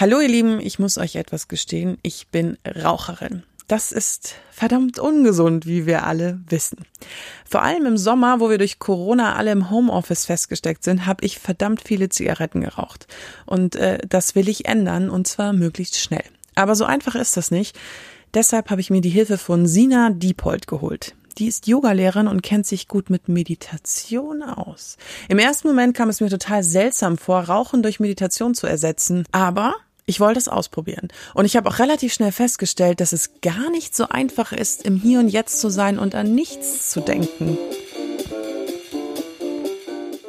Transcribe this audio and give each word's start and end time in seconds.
Hallo 0.00 0.18
ihr 0.18 0.28
Lieben, 0.28 0.60
ich 0.60 0.78
muss 0.78 0.96
euch 0.96 1.16
etwas 1.16 1.46
gestehen, 1.46 1.98
ich 2.00 2.28
bin 2.28 2.56
Raucherin. 2.66 3.42
Das 3.68 3.92
ist 3.92 4.34
verdammt 4.50 4.98
ungesund, 4.98 5.66
wie 5.66 5.84
wir 5.84 6.06
alle 6.06 6.40
wissen. 6.48 6.86
Vor 7.44 7.60
allem 7.60 7.84
im 7.84 7.98
Sommer, 7.98 8.40
wo 8.40 8.48
wir 8.48 8.56
durch 8.56 8.78
Corona 8.78 9.36
alle 9.36 9.52
im 9.52 9.68
Homeoffice 9.68 10.24
festgesteckt 10.24 10.84
sind, 10.84 11.04
habe 11.04 11.26
ich 11.26 11.38
verdammt 11.38 11.82
viele 11.82 12.08
Zigaretten 12.08 12.62
geraucht. 12.62 13.08
Und 13.44 13.76
äh, 13.76 13.98
das 14.08 14.34
will 14.34 14.48
ich 14.48 14.64
ändern, 14.64 15.10
und 15.10 15.28
zwar 15.28 15.52
möglichst 15.52 16.00
schnell. 16.00 16.24
Aber 16.54 16.76
so 16.76 16.86
einfach 16.86 17.14
ist 17.14 17.36
das 17.36 17.50
nicht. 17.50 17.78
Deshalb 18.32 18.70
habe 18.70 18.80
ich 18.80 18.88
mir 18.88 19.02
die 19.02 19.10
Hilfe 19.10 19.36
von 19.36 19.66
Sina 19.66 20.08
Diepold 20.08 20.66
geholt. 20.66 21.14
Die 21.36 21.46
ist 21.46 21.66
Yogalehrerin 21.66 22.26
und 22.26 22.42
kennt 22.42 22.66
sich 22.66 22.88
gut 22.88 23.10
mit 23.10 23.28
Meditation 23.28 24.42
aus. 24.42 24.96
Im 25.28 25.38
ersten 25.38 25.68
Moment 25.68 25.94
kam 25.94 26.08
es 26.08 26.22
mir 26.22 26.30
total 26.30 26.64
seltsam 26.64 27.18
vor, 27.18 27.40
Rauchen 27.40 27.82
durch 27.82 28.00
Meditation 28.00 28.54
zu 28.54 28.66
ersetzen. 28.66 29.24
Aber 29.30 29.74
ich 30.10 30.18
wollte 30.18 30.40
es 30.40 30.48
ausprobieren. 30.48 31.06
Und 31.34 31.44
ich 31.44 31.56
habe 31.56 31.70
auch 31.70 31.78
relativ 31.78 32.12
schnell 32.12 32.32
festgestellt, 32.32 33.00
dass 33.00 33.12
es 33.12 33.40
gar 33.42 33.70
nicht 33.70 33.94
so 33.94 34.08
einfach 34.08 34.52
ist, 34.52 34.84
im 34.84 34.96
Hier 34.96 35.20
und 35.20 35.28
Jetzt 35.28 35.60
zu 35.60 35.70
sein 35.70 36.00
und 36.00 36.16
an 36.16 36.34
nichts 36.34 36.90
zu 36.90 37.00
denken. 37.00 37.56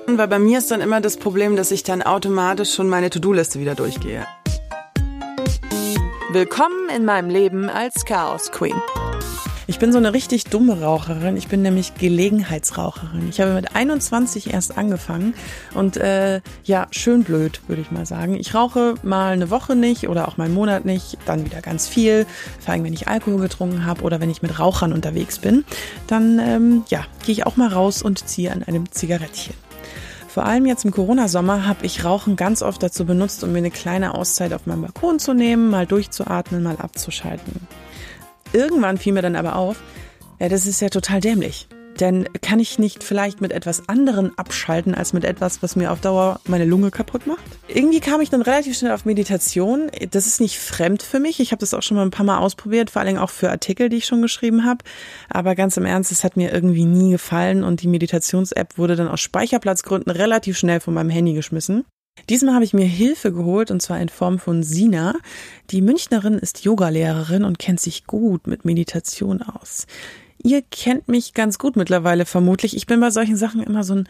Weil 0.05 0.27
bei 0.27 0.37
mir 0.37 0.59
ist 0.59 0.69
dann 0.69 0.81
immer 0.81 1.01
das 1.01 1.17
Problem, 1.17 1.55
dass 1.55 1.71
ich 1.71 1.81
dann 1.81 2.03
automatisch 2.03 2.75
schon 2.75 2.89
meine 2.89 3.09
To-Do-Liste 3.09 3.59
wieder 3.59 3.73
durchgehe. 3.73 4.27
Willkommen 6.29 6.89
in 6.95 7.03
meinem 7.03 7.31
Leben 7.31 7.67
als 7.67 8.05
Chaos 8.05 8.51
Queen. 8.51 8.79
Ich 9.71 9.79
bin 9.79 9.93
so 9.93 9.99
eine 9.99 10.11
richtig 10.11 10.43
dumme 10.43 10.81
Raucherin. 10.81 11.37
Ich 11.37 11.47
bin 11.47 11.61
nämlich 11.61 11.95
Gelegenheitsraucherin. 11.95 13.29
Ich 13.29 13.39
habe 13.39 13.53
mit 13.53 13.73
21 13.73 14.51
erst 14.51 14.77
angefangen 14.77 15.33
und 15.73 15.95
äh, 15.95 16.41
ja, 16.65 16.87
schön 16.91 17.23
blöd, 17.23 17.61
würde 17.67 17.81
ich 17.81 17.89
mal 17.89 18.05
sagen. 18.05 18.35
Ich 18.35 18.53
rauche 18.53 18.95
mal 19.01 19.31
eine 19.31 19.49
Woche 19.49 19.77
nicht 19.77 20.09
oder 20.09 20.27
auch 20.27 20.35
mal 20.35 20.43
einen 20.43 20.55
Monat 20.55 20.83
nicht, 20.83 21.17
dann 21.25 21.45
wieder 21.45 21.61
ganz 21.61 21.87
viel. 21.87 22.27
Vor 22.59 22.73
allem, 22.73 22.83
wenn 22.83 22.91
ich 22.91 23.07
Alkohol 23.07 23.39
getrunken 23.39 23.85
habe 23.85 24.01
oder 24.01 24.19
wenn 24.19 24.29
ich 24.29 24.41
mit 24.41 24.59
Rauchern 24.59 24.91
unterwegs 24.91 25.39
bin, 25.39 25.63
dann 26.05 26.37
ähm, 26.39 26.83
ja, 26.89 27.05
gehe 27.25 27.31
ich 27.31 27.45
auch 27.45 27.55
mal 27.55 27.69
raus 27.69 28.03
und 28.03 28.27
ziehe 28.27 28.51
an 28.51 28.63
einem 28.63 28.91
Zigarettchen. 28.91 29.55
Vor 30.27 30.43
allem 30.43 30.65
jetzt 30.65 30.83
im 30.83 30.91
Corona-Sommer 30.91 31.65
habe 31.65 31.85
ich 31.85 32.03
Rauchen 32.03 32.35
ganz 32.35 32.61
oft 32.61 32.83
dazu 32.83 33.05
benutzt, 33.05 33.41
um 33.45 33.53
mir 33.53 33.59
eine 33.59 33.71
kleine 33.71 34.15
Auszeit 34.15 34.51
auf 34.51 34.65
meinem 34.65 34.81
Balkon 34.81 35.17
zu 35.17 35.33
nehmen, 35.33 35.69
mal 35.69 35.85
durchzuatmen, 35.85 36.61
mal 36.61 36.75
abzuschalten. 36.75 37.69
Irgendwann 38.53 38.97
fiel 38.97 39.13
mir 39.13 39.21
dann 39.21 39.35
aber 39.35 39.55
auf, 39.55 39.77
ja, 40.39 40.49
das 40.49 40.65
ist 40.65 40.81
ja 40.81 40.89
total 40.89 41.21
dämlich. 41.21 41.67
Denn 41.99 42.27
kann 42.41 42.59
ich 42.59 42.79
nicht 42.79 43.03
vielleicht 43.03 43.41
mit 43.41 43.51
etwas 43.51 43.87
anderem 43.87 44.31
abschalten, 44.35 44.95
als 44.95 45.13
mit 45.13 45.23
etwas, 45.23 45.61
was 45.61 45.75
mir 45.75 45.91
auf 45.91 46.01
Dauer 46.01 46.39
meine 46.45 46.65
Lunge 46.65 46.89
kaputt 46.89 47.27
macht? 47.27 47.43
Irgendwie 47.67 47.99
kam 47.99 48.21
ich 48.21 48.29
dann 48.29 48.41
relativ 48.41 48.77
schnell 48.77 48.91
auf 48.91 49.05
Meditation. 49.05 49.91
Das 50.09 50.25
ist 50.25 50.41
nicht 50.41 50.57
fremd 50.57 51.03
für 51.03 51.19
mich. 51.19 51.39
Ich 51.39 51.51
habe 51.51 51.59
das 51.59 51.73
auch 51.73 51.83
schon 51.83 51.97
mal 51.97 52.03
ein 52.03 52.11
paar 52.11 52.25
Mal 52.25 52.39
ausprobiert, 52.39 52.89
vor 52.89 53.01
allem 53.01 53.17
auch 53.17 53.29
für 53.29 53.51
Artikel, 53.51 53.89
die 53.89 53.97
ich 53.97 54.05
schon 54.05 54.21
geschrieben 54.21 54.65
habe. 54.65 54.83
Aber 55.29 55.53
ganz 55.53 55.77
im 55.77 55.85
Ernst, 55.85 56.11
es 56.11 56.23
hat 56.23 56.37
mir 56.37 56.51
irgendwie 56.51 56.85
nie 56.85 57.11
gefallen 57.11 57.63
und 57.63 57.81
die 57.81 57.87
Meditations-App 57.87 58.77
wurde 58.77 58.95
dann 58.95 59.07
aus 59.07 59.21
Speicherplatzgründen 59.21 60.11
relativ 60.11 60.57
schnell 60.57 60.79
von 60.79 60.93
meinem 60.93 61.09
Handy 61.09 61.33
geschmissen. 61.33 61.85
Diesmal 62.29 62.53
habe 62.53 62.63
ich 62.63 62.73
mir 62.73 62.85
Hilfe 62.85 63.33
geholt 63.33 63.71
und 63.71 63.81
zwar 63.81 63.99
in 63.99 64.09
Form 64.09 64.39
von 64.39 64.63
Sina. 64.63 65.15
Die 65.69 65.81
Münchnerin 65.81 66.35
ist 66.35 66.63
Yogalehrerin 66.63 67.43
und 67.43 67.59
kennt 67.59 67.79
sich 67.79 68.05
gut 68.05 68.47
mit 68.47 68.63
Meditation 68.63 69.41
aus. 69.41 69.85
Ihr 70.43 70.61
kennt 70.61 71.07
mich 71.07 71.33
ganz 71.33 71.59
gut 71.59 71.75
mittlerweile 71.75 72.25
vermutlich. 72.25 72.75
Ich 72.75 72.87
bin 72.87 72.99
bei 72.99 73.11
solchen 73.11 73.35
Sachen 73.35 73.61
immer 73.61 73.83
so 73.83 73.95
ein 73.95 74.09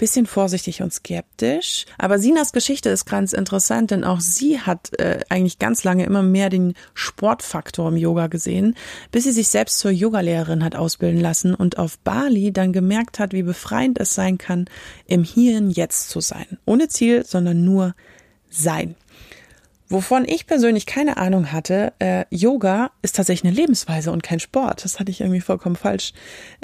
bisschen 0.00 0.26
vorsichtig 0.26 0.82
und 0.82 0.92
skeptisch. 0.92 1.84
Aber 1.98 2.18
Sinas 2.18 2.52
Geschichte 2.52 2.88
ist 2.88 3.04
ganz 3.04 3.32
interessant, 3.32 3.90
denn 3.92 4.02
auch 4.02 4.20
sie 4.20 4.60
hat 4.60 4.98
äh, 4.98 5.20
eigentlich 5.28 5.58
ganz 5.58 5.84
lange 5.84 6.04
immer 6.04 6.22
mehr 6.22 6.48
den 6.48 6.74
Sportfaktor 6.94 7.88
im 7.88 7.96
Yoga 7.96 8.26
gesehen, 8.26 8.74
bis 9.12 9.24
sie 9.24 9.32
sich 9.32 9.48
selbst 9.48 9.78
zur 9.78 9.90
Yogalehrerin 9.90 10.64
hat 10.64 10.74
ausbilden 10.74 11.20
lassen 11.20 11.54
und 11.54 11.78
auf 11.78 11.98
Bali 11.98 12.52
dann 12.52 12.72
gemerkt 12.72 13.18
hat, 13.18 13.32
wie 13.32 13.42
befreiend 13.42 14.00
es 14.00 14.14
sein 14.14 14.38
kann, 14.38 14.64
im 15.06 15.22
Hier 15.22 15.58
und 15.58 15.70
Jetzt 15.70 16.08
zu 16.08 16.20
sein. 16.20 16.58
Ohne 16.64 16.88
Ziel, 16.88 17.24
sondern 17.24 17.64
nur 17.64 17.94
sein. 18.48 18.96
Wovon 19.92 20.24
ich 20.24 20.46
persönlich 20.46 20.86
keine 20.86 21.16
Ahnung 21.16 21.50
hatte, 21.50 21.92
äh, 21.98 22.24
Yoga 22.30 22.92
ist 23.02 23.16
tatsächlich 23.16 23.50
eine 23.50 23.60
Lebensweise 23.60 24.12
und 24.12 24.22
kein 24.22 24.38
Sport. 24.38 24.84
Das 24.84 25.00
hatte 25.00 25.10
ich 25.10 25.20
irgendwie 25.20 25.40
vollkommen 25.40 25.74
falsch 25.74 26.12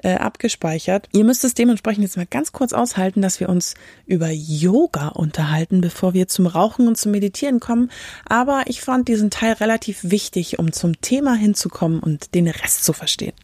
äh, 0.05 0.15
abgespeichert. 0.15 1.09
Ihr 1.11 1.25
müsst 1.25 1.43
es 1.43 1.53
dementsprechend 1.53 2.05
jetzt 2.05 2.17
mal 2.17 2.27
ganz 2.27 2.53
kurz 2.53 2.73
aushalten, 2.73 3.23
dass 3.23 3.41
wir 3.41 3.49
uns 3.49 3.75
über 4.07 4.31
Yoga 4.31 5.09
unterhalten, 5.09 5.81
bevor 5.81 6.15
wir 6.15 6.29
zum 6.29 6.47
Rauchen 6.47 6.87
und 6.87 6.99
zum 6.99 7.11
Meditieren 7.11 7.59
kommen. 7.59 7.91
Aber 8.27 8.63
ich 8.67 8.81
fand 8.81 9.09
diesen 9.09 9.31
Teil 9.31 9.55
relativ 9.55 9.99
wichtig, 10.05 10.61
um 10.61 10.71
zum 10.71 11.01
Thema 11.01 11.35
hinzukommen 11.35 11.99
und 11.99 12.33
den 12.33 12.47
Rest 12.47 12.85
zu 12.85 12.93
verstehen. 12.93 13.35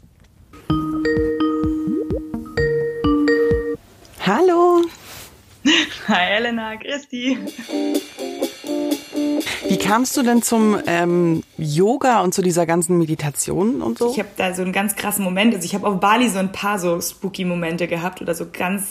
Hallo. 4.20 4.84
Hi 6.06 6.36
Elena, 6.36 6.76
Christi. 6.76 7.36
Wie 9.68 9.78
kamst 9.78 10.16
du 10.16 10.22
denn 10.22 10.42
zum 10.42 10.78
ähm, 10.86 11.42
Yoga 11.56 12.20
und 12.20 12.34
zu 12.34 12.42
dieser 12.42 12.66
ganzen 12.66 12.98
Meditation 12.98 13.82
und 13.82 13.98
so? 13.98 14.10
Ich 14.10 14.18
habe 14.18 14.30
da 14.36 14.54
so 14.54 14.62
einen 14.62 14.72
ganz 14.72 14.96
krassen 14.96 15.24
Moment. 15.24 15.54
Also 15.54 15.64
ich 15.64 15.74
habe 15.74 15.86
auf 15.86 16.00
Bali 16.00 16.28
so 16.28 16.38
ein 16.38 16.52
paar 16.52 16.78
so 16.78 17.00
spooky 17.00 17.44
Momente 17.44 17.86
gehabt 17.86 18.20
oder 18.20 18.34
so 18.34 18.46
ganz 18.52 18.82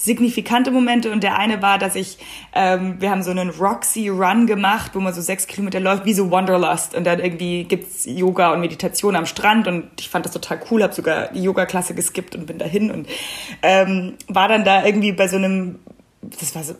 signifikante 0.00 0.70
Momente 0.70 1.12
und 1.12 1.22
der 1.22 1.38
eine 1.38 1.60
war, 1.60 1.78
dass 1.78 1.94
ich, 1.94 2.16
ähm, 2.54 2.96
wir 3.00 3.10
haben 3.10 3.22
so 3.22 3.30
einen 3.30 3.50
Roxy 3.50 4.08
Run 4.08 4.46
gemacht, 4.46 4.92
wo 4.94 5.00
man 5.00 5.12
so 5.12 5.20
sechs 5.20 5.46
Kilometer 5.46 5.78
läuft, 5.78 6.06
wie 6.06 6.14
so 6.14 6.30
Wanderlust 6.30 6.94
und 6.94 7.04
dann 7.04 7.20
irgendwie 7.20 7.64
gibt's 7.64 8.06
Yoga 8.06 8.52
und 8.52 8.60
Meditation 8.60 9.14
am 9.14 9.26
Strand 9.26 9.68
und 9.68 9.84
ich 9.98 10.08
fand 10.08 10.24
das 10.24 10.32
total 10.32 10.60
cool, 10.70 10.82
habe 10.82 10.94
sogar 10.94 11.28
die 11.28 11.42
Yoga-Klasse 11.42 11.94
geskippt 11.94 12.34
und 12.34 12.46
bin 12.46 12.56
dahin 12.56 12.90
und 12.90 13.08
ähm, 13.62 14.14
war 14.26 14.48
dann 14.48 14.64
da 14.64 14.84
irgendwie 14.84 15.12
bei 15.12 15.28
so 15.28 15.36
einem 15.36 15.78
das 16.22 16.54
war 16.54 16.62
so, 16.62 16.74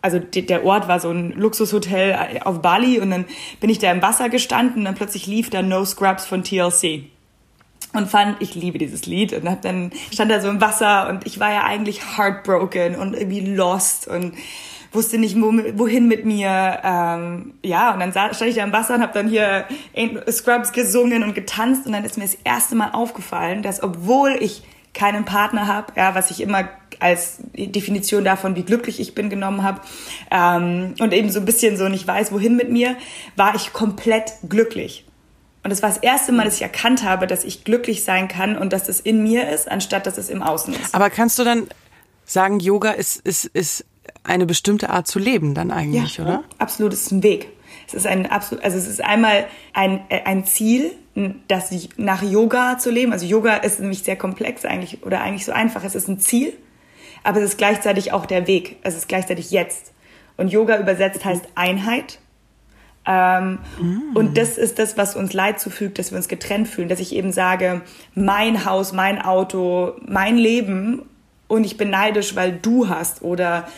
also 0.00 0.18
der 0.18 0.64
Ort 0.64 0.86
war 0.86 1.00
so 1.00 1.10
ein 1.10 1.32
Luxushotel 1.32 2.40
auf 2.44 2.62
Bali 2.62 3.00
und 3.00 3.10
dann 3.10 3.24
bin 3.60 3.70
ich 3.70 3.78
da 3.78 3.90
im 3.90 4.02
Wasser 4.02 4.28
gestanden 4.28 4.78
und 4.78 4.84
dann 4.84 4.94
plötzlich 4.94 5.26
lief 5.26 5.50
da 5.50 5.62
No 5.62 5.84
Scrubs 5.84 6.24
von 6.24 6.44
TLC 6.44 7.04
und 7.92 8.08
fand, 8.08 8.40
ich 8.40 8.54
liebe 8.54 8.78
dieses 8.78 9.06
Lied 9.06 9.32
und 9.32 9.48
hab 9.50 9.62
dann 9.62 9.90
stand 10.12 10.30
da 10.30 10.40
so 10.40 10.48
im 10.48 10.60
Wasser 10.60 11.08
und 11.08 11.26
ich 11.26 11.40
war 11.40 11.52
ja 11.52 11.64
eigentlich 11.64 12.16
heartbroken 12.16 12.94
und 12.94 13.14
irgendwie 13.14 13.40
lost 13.40 14.06
und 14.06 14.34
wusste 14.92 15.18
nicht 15.18 15.36
wohin 15.36 16.06
mit 16.06 16.24
mir 16.24 16.80
ähm, 16.84 17.54
ja 17.64 17.92
und 17.92 18.00
dann 18.00 18.12
stand 18.12 18.42
ich 18.42 18.54
da 18.54 18.62
im 18.62 18.72
Wasser 18.72 18.94
und 18.94 19.02
habe 19.02 19.12
dann 19.14 19.28
hier 19.28 19.64
Scrubs 20.30 20.72
gesungen 20.72 21.24
und 21.24 21.34
getanzt 21.34 21.86
und 21.86 21.92
dann 21.92 22.04
ist 22.04 22.16
mir 22.16 22.24
das 22.24 22.38
erste 22.44 22.76
Mal 22.76 22.90
aufgefallen 22.92 23.62
dass 23.62 23.82
obwohl 23.82 24.36
ich 24.38 24.62
keinen 24.96 25.24
Partner 25.26 25.66
habe, 25.66 25.92
ja, 25.94 26.14
was 26.14 26.30
ich 26.30 26.40
immer 26.40 26.64
als 27.00 27.38
Definition 27.54 28.24
davon, 28.24 28.56
wie 28.56 28.62
glücklich 28.62 29.00
ich 29.00 29.14
bin, 29.14 29.30
genommen 29.30 29.62
habe 29.62 29.80
ähm, 30.30 30.94
und 31.00 31.12
eben 31.12 31.30
so 31.30 31.40
ein 31.40 31.44
bisschen 31.44 31.76
so 31.76 31.88
nicht 31.88 32.06
weiß, 32.06 32.32
wohin 32.32 32.56
mit 32.56 32.70
mir, 32.70 32.96
war 33.36 33.54
ich 33.54 33.72
komplett 33.72 34.32
glücklich. 34.48 35.04
Und 35.62 35.70
das 35.70 35.82
war 35.82 35.88
das 35.88 35.98
erste 35.98 36.30
Mal, 36.30 36.44
dass 36.44 36.56
ich 36.56 36.62
erkannt 36.62 37.02
habe, 37.02 37.26
dass 37.26 37.42
ich 37.42 37.64
glücklich 37.64 38.04
sein 38.04 38.28
kann 38.28 38.56
und 38.56 38.72
dass 38.72 38.88
es 38.88 39.00
in 39.00 39.22
mir 39.22 39.50
ist, 39.50 39.68
anstatt 39.68 40.06
dass 40.06 40.16
es 40.16 40.28
im 40.28 40.42
Außen 40.42 40.74
ist. 40.74 40.94
Aber 40.94 41.10
kannst 41.10 41.38
du 41.40 41.44
dann 41.44 41.66
sagen, 42.24 42.60
Yoga 42.60 42.92
ist, 42.92 43.20
ist, 43.26 43.46
ist 43.46 43.84
eine 44.22 44.46
bestimmte 44.46 44.90
Art 44.90 45.08
zu 45.08 45.18
leben 45.18 45.54
dann 45.54 45.70
eigentlich, 45.70 46.18
ja, 46.18 46.24
oder? 46.24 46.44
Absolut, 46.58 46.92
es 46.92 47.02
ist 47.02 47.12
ein 47.12 47.22
Weg. 47.22 47.48
Es 47.88 47.94
ist 47.94 48.06
ein 48.06 48.30
absolut, 48.30 48.64
also 48.64 48.76
es 48.76 48.86
ist 48.86 49.02
einmal 49.02 49.46
ein, 49.72 50.00
ein 50.08 50.44
Ziel, 50.44 50.92
das 51.48 51.70
nach 51.96 52.22
Yoga 52.22 52.78
zu 52.78 52.90
leben. 52.90 53.12
Also 53.12 53.26
Yoga 53.26 53.56
ist 53.56 53.80
nämlich 53.80 54.02
sehr 54.02 54.16
komplex 54.16 54.64
eigentlich 54.64 55.04
oder 55.04 55.20
eigentlich 55.20 55.44
so 55.44 55.52
einfach. 55.52 55.82
Es 55.84 55.94
ist 55.94 56.08
ein 56.08 56.18
Ziel, 56.18 56.52
aber 57.26 57.38
es 57.38 57.50
ist 57.50 57.58
gleichzeitig 57.58 58.12
auch 58.12 58.26
der 58.26 58.46
Weg. 58.46 58.76
Es 58.82 58.96
ist 58.96 59.08
gleichzeitig 59.08 59.50
jetzt. 59.50 59.92
Und 60.36 60.48
Yoga 60.48 60.78
übersetzt 60.78 61.24
heißt 61.24 61.44
Einheit. 61.54 62.18
Ähm, 63.06 63.58
mm. 63.80 64.16
Und 64.16 64.38
das 64.38 64.58
ist 64.58 64.78
das, 64.78 64.96
was 64.96 65.16
uns 65.16 65.32
Leid 65.32 65.60
zufügt, 65.60 65.98
dass 65.98 66.10
wir 66.10 66.18
uns 66.18 66.28
getrennt 66.28 66.68
fühlen, 66.68 66.88
dass 66.88 67.00
ich 67.00 67.14
eben 67.14 67.32
sage, 67.32 67.82
mein 68.14 68.64
Haus, 68.64 68.92
mein 68.92 69.20
Auto, 69.20 69.94
mein 70.06 70.36
Leben 70.36 71.02
und 71.48 71.64
ich 71.64 71.76
bin 71.76 71.90
neidisch, 71.90 72.34
weil 72.34 72.52
du 72.52 72.88
hast 72.88 73.22
oder 73.22 73.68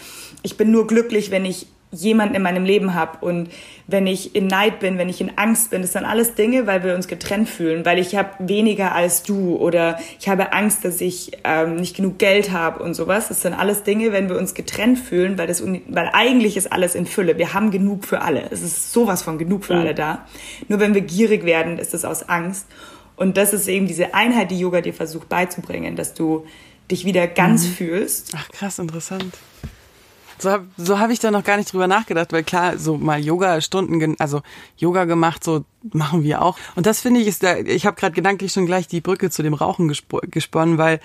ich 0.42 0.56
bin 0.56 0.70
nur 0.70 0.86
glücklich, 0.86 1.30
wenn 1.30 1.44
ich 1.44 1.66
jemanden 1.90 2.34
in 2.34 2.42
meinem 2.42 2.64
Leben 2.64 2.94
habe 2.94 3.24
und 3.24 3.48
wenn 3.86 4.06
ich 4.06 4.34
in 4.34 4.46
Neid 4.46 4.80
bin, 4.80 4.98
wenn 4.98 5.08
ich 5.08 5.22
in 5.22 5.38
Angst 5.38 5.70
bin, 5.70 5.80
das 5.80 5.94
sind 5.94 6.04
alles 6.04 6.34
Dinge, 6.34 6.66
weil 6.66 6.84
wir 6.84 6.94
uns 6.94 7.08
getrennt 7.08 7.48
fühlen, 7.48 7.86
weil 7.86 7.98
ich 7.98 8.14
habe 8.14 8.30
weniger 8.40 8.94
als 8.94 9.22
du 9.22 9.56
oder 9.56 9.98
ich 10.20 10.28
habe 10.28 10.52
Angst, 10.52 10.84
dass 10.84 11.00
ich 11.00 11.38
ähm, 11.44 11.76
nicht 11.76 11.96
genug 11.96 12.18
Geld 12.18 12.52
habe 12.52 12.82
und 12.82 12.92
sowas. 12.92 13.28
Das 13.28 13.40
sind 13.40 13.54
alles 13.54 13.84
Dinge, 13.84 14.12
wenn 14.12 14.28
wir 14.28 14.36
uns 14.36 14.52
getrennt 14.52 14.98
fühlen, 14.98 15.38
weil 15.38 15.46
das 15.46 15.62
weil 15.62 16.10
eigentlich 16.12 16.58
ist 16.58 16.70
alles 16.70 16.94
in 16.94 17.06
Fülle. 17.06 17.38
Wir 17.38 17.54
haben 17.54 17.70
genug 17.70 18.04
für 18.04 18.20
alle. 18.20 18.44
Es 18.50 18.60
ist 18.60 18.92
sowas 18.92 19.22
von 19.22 19.38
genug 19.38 19.64
für 19.64 19.74
mhm. 19.74 19.80
alle 19.80 19.94
da. 19.94 20.26
Nur 20.68 20.80
wenn 20.80 20.92
wir 20.92 21.00
gierig 21.00 21.46
werden, 21.46 21.78
ist 21.78 21.94
es 21.94 22.04
aus 22.04 22.28
Angst. 22.28 22.66
Und 23.16 23.38
das 23.38 23.54
ist 23.54 23.66
eben 23.66 23.86
diese 23.86 24.14
Einheit, 24.14 24.50
die 24.50 24.58
Yoga 24.60 24.82
dir 24.82 24.94
versucht 24.94 25.30
beizubringen, 25.30 25.96
dass 25.96 26.12
du 26.12 26.44
dich 26.90 27.06
wieder 27.06 27.26
ganz 27.26 27.66
mhm. 27.66 27.72
fühlst. 27.72 28.32
Ach 28.36 28.48
krass, 28.50 28.78
interessant. 28.78 29.38
So 30.40 30.50
habe 30.50 30.66
so 30.76 30.98
hab 30.98 31.10
ich 31.10 31.18
da 31.18 31.30
noch 31.30 31.44
gar 31.44 31.56
nicht 31.56 31.72
drüber 31.72 31.86
nachgedacht, 31.86 32.32
weil 32.32 32.44
klar, 32.44 32.78
so 32.78 32.96
mal 32.96 33.18
Yoga-Stunden, 33.20 34.16
also 34.18 34.42
Yoga 34.76 35.04
gemacht, 35.04 35.42
so 35.44 35.64
machen 35.92 36.22
wir 36.22 36.42
auch. 36.42 36.56
Und 36.76 36.86
das 36.86 37.00
finde 37.00 37.20
ich 37.20 37.26
ist 37.26 37.42
da, 37.42 37.56
ich 37.56 37.86
habe 37.86 37.98
gerade 37.98 38.14
gedanklich 38.14 38.52
schon 38.52 38.66
gleich 38.66 38.86
die 38.86 39.00
Brücke 39.00 39.30
zu 39.30 39.42
dem 39.42 39.54
Rauchen 39.54 39.92
gesponnen, 40.30 40.78
weil 40.78 41.00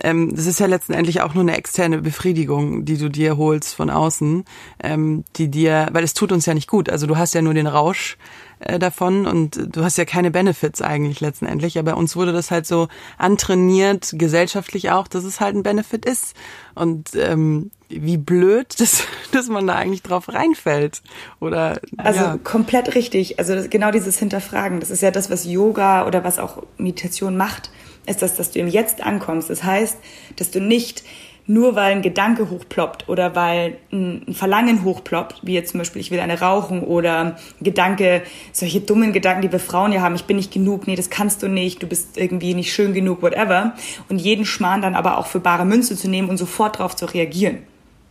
ähm, 0.00 0.34
das 0.34 0.46
ist 0.46 0.60
ja 0.60 0.66
letztendlich 0.66 1.20
auch 1.20 1.34
nur 1.34 1.42
eine 1.42 1.56
externe 1.56 2.02
Befriedigung, 2.02 2.84
die 2.84 2.98
du 2.98 3.08
dir 3.08 3.36
holst 3.36 3.74
von 3.74 3.90
außen, 3.90 4.44
ähm, 4.82 5.24
die 5.36 5.48
dir, 5.48 5.88
weil 5.92 6.04
es 6.04 6.14
tut 6.14 6.32
uns 6.32 6.46
ja 6.46 6.54
nicht 6.54 6.68
gut. 6.68 6.90
Also 6.90 7.06
du 7.06 7.16
hast 7.16 7.34
ja 7.34 7.42
nur 7.42 7.54
den 7.54 7.68
Rausch 7.68 8.18
äh, 8.58 8.78
davon 8.78 9.26
und 9.26 9.76
du 9.76 9.84
hast 9.84 9.96
ja 9.96 10.04
keine 10.04 10.32
Benefits 10.32 10.82
eigentlich 10.82 11.20
letztendlich. 11.20 11.78
Aber 11.78 11.96
uns 11.96 12.16
wurde 12.16 12.32
das 12.32 12.50
halt 12.50 12.66
so 12.66 12.88
antrainiert, 13.18 14.14
gesellschaftlich 14.14 14.90
auch, 14.90 15.06
dass 15.06 15.22
es 15.22 15.40
halt 15.40 15.54
ein 15.54 15.62
Benefit 15.62 16.04
ist. 16.04 16.34
Und 16.74 17.14
ähm, 17.14 17.70
wie 17.88 18.16
blöd, 18.16 18.74
dass, 18.80 19.04
dass 19.30 19.48
man 19.48 19.66
da 19.66 19.76
eigentlich 19.76 20.02
drauf 20.02 20.28
reinfällt. 20.28 21.02
Oder 21.38 21.80
also 21.98 22.20
ja. 22.20 22.38
komplett 22.42 22.96
richtig. 22.96 23.38
Also 23.38 23.54
genau 23.70 23.92
dieses 23.92 24.18
Hinterfragen, 24.18 24.80
das 24.80 24.90
ist 24.90 25.02
ja 25.02 25.12
das, 25.12 25.30
was 25.30 25.44
Yoga 25.44 26.06
oder 26.06 26.24
was 26.24 26.40
auch 26.40 26.64
Meditation 26.78 27.36
macht 27.36 27.70
ist 28.06 28.22
das, 28.22 28.34
dass 28.36 28.50
du 28.50 28.58
im 28.58 28.68
Jetzt 28.68 29.02
ankommst. 29.02 29.50
Das 29.50 29.64
heißt, 29.64 29.98
dass 30.36 30.50
du 30.50 30.60
nicht 30.60 31.04
nur 31.46 31.74
weil 31.74 31.92
ein 31.92 32.02
Gedanke 32.02 32.48
hochploppt 32.48 33.08
oder 33.08 33.34
weil 33.34 33.76
ein 33.92 34.32
Verlangen 34.32 34.82
hochploppt, 34.82 35.40
wie 35.42 35.52
jetzt 35.52 35.72
zum 35.72 35.78
Beispiel, 35.78 36.00
ich 36.00 36.10
will 36.10 36.20
eine 36.20 36.40
rauchen 36.40 36.82
oder 36.82 37.36
Gedanke, 37.60 38.22
solche 38.52 38.80
dummen 38.80 39.12
Gedanken, 39.12 39.42
die 39.42 39.52
wir 39.52 39.60
Frauen 39.60 39.92
ja 39.92 40.00
haben, 40.00 40.14
ich 40.14 40.24
bin 40.24 40.36
nicht 40.36 40.52
genug, 40.52 40.86
nee, 40.86 40.96
das 40.96 41.10
kannst 41.10 41.42
du 41.42 41.48
nicht, 41.48 41.82
du 41.82 41.86
bist 41.86 42.16
irgendwie 42.16 42.54
nicht 42.54 42.72
schön 42.72 42.94
genug, 42.94 43.20
whatever. 43.20 43.74
Und 44.08 44.18
jeden 44.18 44.46
Schmarrn 44.46 44.80
dann 44.80 44.94
aber 44.94 45.18
auch 45.18 45.26
für 45.26 45.40
bare 45.40 45.66
Münze 45.66 45.96
zu 45.96 46.08
nehmen 46.08 46.30
und 46.30 46.38
sofort 46.38 46.78
darauf 46.78 46.96
zu 46.96 47.04
reagieren. 47.04 47.58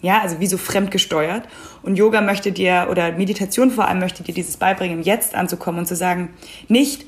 Ja, 0.02 0.20
also 0.22 0.40
wie 0.40 0.48
so 0.48 0.58
fremdgesteuert. 0.58 1.48
Und 1.82 1.96
Yoga 1.96 2.22
möchte 2.22 2.52
dir, 2.52 2.88
oder 2.92 3.14
Meditation 3.14 3.72
vor 3.72 3.88
allem 3.88 4.00
möchte 4.00 4.22
dir 4.22 4.34
dieses 4.34 4.58
beibringen, 4.58 5.02
Jetzt 5.02 5.34
anzukommen 5.34 5.80
und 5.80 5.86
zu 5.88 5.96
sagen, 5.96 6.30
nicht, 6.68 7.06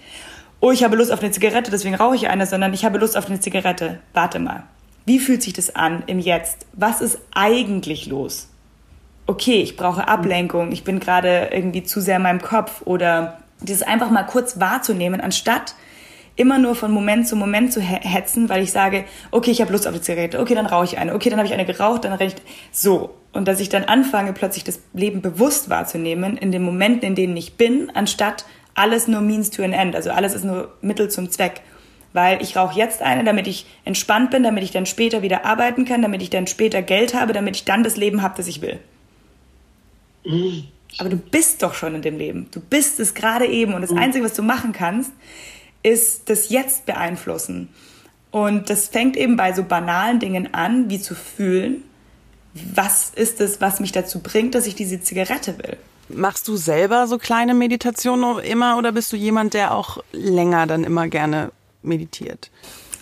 oh, 0.65 0.71
ich 0.71 0.83
habe 0.83 0.95
Lust 0.95 1.11
auf 1.11 1.21
eine 1.21 1.29
Zigarette, 1.29 1.69
deswegen 1.69 1.93
rauche 1.93 2.15
ich 2.15 2.27
eine, 2.27 2.47
sondern 2.47 2.73
ich 2.73 2.85
habe 2.85 2.97
Lust 2.97 3.15
auf 3.15 3.27
eine 3.27 3.39
Zigarette. 3.39 3.99
Warte 4.13 4.39
mal. 4.39 4.63
Wie 5.05 5.19
fühlt 5.19 5.43
sich 5.43 5.53
das 5.53 5.75
an 5.75 6.01
im 6.07 6.17
Jetzt? 6.17 6.65
Was 6.73 7.01
ist 7.01 7.19
eigentlich 7.35 8.07
los? 8.07 8.49
Okay, 9.27 9.61
ich 9.61 9.77
brauche 9.77 10.07
Ablenkung, 10.07 10.71
ich 10.71 10.83
bin 10.83 10.99
gerade 10.99 11.49
irgendwie 11.51 11.83
zu 11.83 12.01
sehr 12.01 12.15
in 12.15 12.23
meinem 12.23 12.41
Kopf 12.41 12.81
oder 12.85 13.37
dieses 13.61 13.83
einfach 13.83 14.09
mal 14.09 14.23
kurz 14.23 14.59
wahrzunehmen, 14.59 15.21
anstatt 15.21 15.75
immer 16.35 16.57
nur 16.57 16.73
von 16.73 16.91
Moment 16.91 17.27
zu 17.27 17.35
Moment 17.35 17.71
zu 17.71 17.79
hetzen, 17.79 18.49
weil 18.49 18.63
ich 18.63 18.71
sage, 18.71 19.05
okay, 19.29 19.51
ich 19.51 19.61
habe 19.61 19.71
Lust 19.71 19.85
auf 19.85 19.93
eine 19.93 20.01
Zigarette, 20.01 20.39
okay, 20.39 20.55
dann 20.55 20.65
rauche 20.65 20.85
ich 20.85 20.97
eine, 20.97 21.13
okay, 21.13 21.29
dann 21.29 21.37
habe 21.37 21.47
ich 21.47 21.53
eine 21.53 21.65
geraucht, 21.65 22.05
dann 22.05 22.19
ich 22.19 22.35
so. 22.71 23.13
Und 23.33 23.47
dass 23.47 23.59
ich 23.59 23.69
dann 23.69 23.83
anfange, 23.83 24.33
plötzlich 24.33 24.63
das 24.63 24.79
Leben 24.93 25.21
bewusst 25.21 25.69
wahrzunehmen, 25.69 26.37
in 26.37 26.51
den 26.51 26.63
Momenten, 26.63 27.09
in 27.09 27.13
denen 27.13 27.37
ich 27.37 27.55
bin, 27.55 27.91
anstatt 27.93 28.45
alles 28.75 29.07
nur 29.07 29.21
means 29.21 29.49
to 29.49 29.63
an 29.63 29.73
end, 29.73 29.95
also 29.95 30.11
alles 30.11 30.33
ist 30.33 30.43
nur 30.43 30.73
Mittel 30.81 31.09
zum 31.09 31.31
Zweck. 31.31 31.61
Weil 32.13 32.41
ich 32.41 32.55
rauche 32.55 32.79
jetzt 32.79 33.01
eine, 33.01 33.25
damit 33.25 33.45
ich 33.45 33.65
entspannt 33.83 34.31
bin, 34.31 34.43
damit 34.43 34.63
ich 34.63 34.71
dann 34.71 34.85
später 34.85 35.21
wieder 35.21 35.43
arbeiten 35.43 35.83
kann, 35.83 36.01
damit 36.01 36.21
ich 36.21 36.29
dann 36.29 36.47
später 36.47 36.81
Geld 36.81 37.13
habe, 37.13 37.33
damit 37.33 37.57
ich 37.57 37.65
dann 37.65 37.83
das 37.83 37.97
Leben 37.97 38.21
habe, 38.21 38.35
das 38.37 38.47
ich 38.47 38.61
will. 38.61 38.79
Mhm. 40.23 40.63
Aber 40.97 41.09
du 41.09 41.17
bist 41.17 41.61
doch 41.61 41.73
schon 41.73 41.95
in 41.95 42.01
dem 42.01 42.17
Leben. 42.17 42.47
Du 42.51 42.61
bist 42.61 43.01
es 43.01 43.15
gerade 43.15 43.47
eben. 43.47 43.73
Und 43.73 43.81
das 43.81 43.91
mhm. 43.91 43.97
Einzige, 43.97 44.23
was 44.23 44.33
du 44.33 44.43
machen 44.43 44.71
kannst, 44.71 45.11
ist 45.83 46.29
das 46.29 46.49
Jetzt 46.49 46.85
beeinflussen. 46.85 47.67
Und 48.31 48.69
das 48.69 48.87
fängt 48.87 49.17
eben 49.17 49.37
bei 49.37 49.53
so 49.53 49.63
banalen 49.63 50.19
Dingen 50.19 50.53
an, 50.53 50.89
wie 50.89 50.99
zu 50.99 51.15
fühlen, 51.15 51.83
was 52.53 53.09
ist 53.09 53.41
es, 53.41 53.61
was 53.61 53.79
mich 53.79 53.91
dazu 53.91 54.19
bringt, 54.19 54.55
dass 54.55 54.67
ich 54.67 54.75
diese 54.75 55.01
Zigarette 55.01 55.57
will. 55.57 55.77
Machst 56.09 56.47
du 56.47 56.55
selber 56.55 57.07
so 57.07 57.17
kleine 57.17 57.53
Meditationen 57.53 58.39
immer 58.39 58.77
oder 58.77 58.91
bist 58.91 59.11
du 59.11 59.17
jemand, 59.17 59.53
der 59.53 59.73
auch 59.73 59.97
länger 60.11 60.67
dann 60.67 60.83
immer 60.83 61.07
gerne 61.07 61.51
meditiert? 61.81 62.51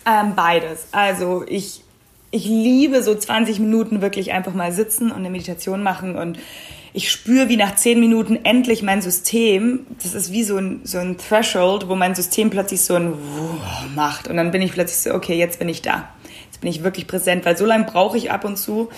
Ähm, 0.06 0.34
beides. 0.34 0.86
Also 0.92 1.44
ich, 1.46 1.82
ich 2.30 2.46
liebe 2.46 3.02
so 3.02 3.14
20 3.14 3.58
Minuten 3.58 4.00
wirklich 4.00 4.32
einfach 4.32 4.54
mal 4.54 4.72
sitzen 4.72 5.10
und 5.10 5.18
eine 5.18 5.30
Meditation 5.30 5.82
machen 5.82 6.16
und 6.16 6.38
ich 6.96 7.10
spüre, 7.10 7.48
wie 7.48 7.56
nach 7.56 7.74
10 7.74 7.98
Minuten 7.98 8.44
endlich 8.44 8.82
mein 8.82 9.02
System, 9.02 9.84
das 10.00 10.14
ist 10.14 10.30
wie 10.30 10.44
so 10.44 10.56
ein, 10.56 10.80
so 10.84 10.98
ein 10.98 11.18
Threshold, 11.18 11.88
wo 11.88 11.96
mein 11.96 12.14
System 12.14 12.50
plötzlich 12.50 12.82
so 12.82 12.94
ein 12.94 13.14
Wuh 13.14 13.58
macht 13.96 14.28
und 14.28 14.36
dann 14.36 14.52
bin 14.52 14.62
ich 14.62 14.72
plötzlich 14.72 14.98
so, 14.98 15.12
okay, 15.12 15.34
jetzt 15.34 15.58
bin 15.58 15.68
ich 15.68 15.82
da. 15.82 16.08
Jetzt 16.46 16.60
bin 16.60 16.70
ich 16.70 16.84
wirklich 16.84 17.08
präsent, 17.08 17.44
weil 17.44 17.56
so 17.56 17.66
lange 17.66 17.84
brauche 17.84 18.16
ich 18.16 18.30
ab 18.30 18.44
und 18.44 18.56
zu, 18.56 18.90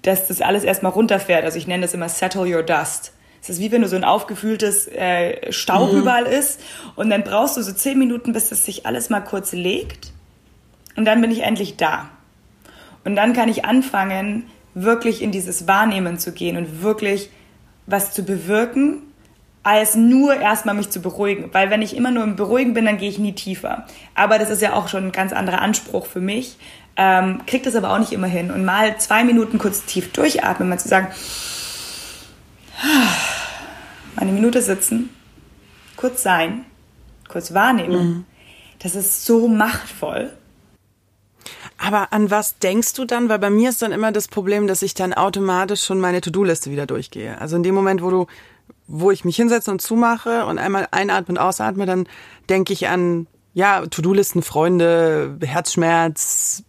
dass 0.00 0.28
das 0.28 0.40
alles 0.40 0.64
erstmal 0.64 0.92
runterfährt. 0.92 1.44
Also 1.44 1.58
ich 1.58 1.66
nenne 1.66 1.82
das 1.82 1.92
immer 1.92 2.08
Settle 2.08 2.42
Your 2.42 2.62
Dust. 2.62 3.12
Es 3.48 3.56
ist 3.56 3.60
wie 3.60 3.70
wenn 3.70 3.82
du 3.82 3.88
so 3.88 3.96
ein 3.96 4.04
aufgefühltes 4.04 4.88
äh, 4.88 5.52
Staub 5.52 5.92
mhm. 5.92 6.00
überall 6.00 6.26
ist 6.26 6.60
und 6.96 7.10
dann 7.10 7.22
brauchst 7.22 7.56
du 7.56 7.62
so 7.62 7.72
zehn 7.72 7.98
Minuten, 7.98 8.32
bis 8.32 8.48
das 8.48 8.64
sich 8.64 8.86
alles 8.86 9.08
mal 9.10 9.20
kurz 9.20 9.52
legt 9.52 10.12
und 10.96 11.04
dann 11.04 11.20
bin 11.20 11.30
ich 11.30 11.42
endlich 11.42 11.76
da. 11.76 12.08
Und 13.04 13.14
dann 13.14 13.34
kann 13.34 13.48
ich 13.48 13.64
anfangen, 13.64 14.44
wirklich 14.74 15.22
in 15.22 15.30
dieses 15.30 15.68
Wahrnehmen 15.68 16.18
zu 16.18 16.32
gehen 16.32 16.56
und 16.56 16.82
wirklich 16.82 17.30
was 17.86 18.12
zu 18.12 18.24
bewirken, 18.24 19.02
als 19.62 19.94
nur 19.94 20.34
erstmal 20.36 20.74
mich 20.74 20.90
zu 20.90 21.00
beruhigen. 21.00 21.50
Weil 21.52 21.70
wenn 21.70 21.82
ich 21.82 21.96
immer 21.96 22.10
nur 22.10 22.24
im 22.24 22.36
Beruhigen 22.36 22.74
bin, 22.74 22.84
dann 22.84 22.98
gehe 22.98 23.08
ich 23.08 23.18
nie 23.18 23.32
tiefer. 23.32 23.86
Aber 24.14 24.38
das 24.38 24.50
ist 24.50 24.62
ja 24.62 24.74
auch 24.74 24.88
schon 24.88 25.06
ein 25.06 25.12
ganz 25.12 25.32
anderer 25.32 25.60
Anspruch 25.60 26.06
für 26.06 26.20
mich. 26.20 26.56
Ähm, 26.96 27.40
kriegt 27.46 27.66
das 27.66 27.74
aber 27.74 27.92
auch 27.92 27.98
nicht 27.98 28.12
immer 28.12 28.26
hin. 28.26 28.50
Und 28.50 28.64
mal 28.64 28.96
zwei 28.98 29.24
Minuten 29.24 29.58
kurz 29.58 29.84
tief 29.84 30.12
durchatmen, 30.12 30.68
mal 30.68 30.78
zu 30.78 30.88
sagen, 30.88 31.08
eine 34.16 34.32
Minute 34.32 34.62
sitzen, 34.62 35.10
kurz 35.96 36.22
sein, 36.22 36.64
kurz 37.28 37.54
wahrnehmen, 37.54 38.08
mhm. 38.08 38.24
das 38.78 38.94
ist 38.94 39.24
so 39.24 39.48
machtvoll. 39.48 40.32
Aber 41.78 42.12
an 42.12 42.30
was 42.30 42.58
denkst 42.58 42.94
du 42.94 43.04
dann? 43.04 43.28
Weil 43.28 43.38
bei 43.38 43.50
mir 43.50 43.68
ist 43.68 43.82
dann 43.82 43.92
immer 43.92 44.12
das 44.12 44.28
Problem, 44.28 44.66
dass 44.66 44.82
ich 44.82 44.94
dann 44.94 45.12
automatisch 45.12 45.84
schon 45.84 46.00
meine 46.00 46.20
To-Do-Liste 46.20 46.70
wieder 46.70 46.86
durchgehe. 46.86 47.38
Also 47.40 47.56
in 47.56 47.62
dem 47.62 47.74
Moment, 47.74 48.02
wo 48.02 48.10
du, 48.10 48.26
wo 48.86 49.10
ich 49.10 49.24
mich 49.24 49.36
hinsetze 49.36 49.70
und 49.70 49.82
zumache 49.82 50.46
und 50.46 50.58
einmal 50.58 50.88
einatme 50.90 51.34
und 51.34 51.38
ausatme, 51.38 51.86
dann 51.86 52.08
denke 52.48 52.72
ich 52.72 52.88
an, 52.88 53.26
ja, 53.52 53.86
To-Do-Listen, 53.86 54.42
Freunde, 54.42 55.38
Herzschmerz. 55.42 56.62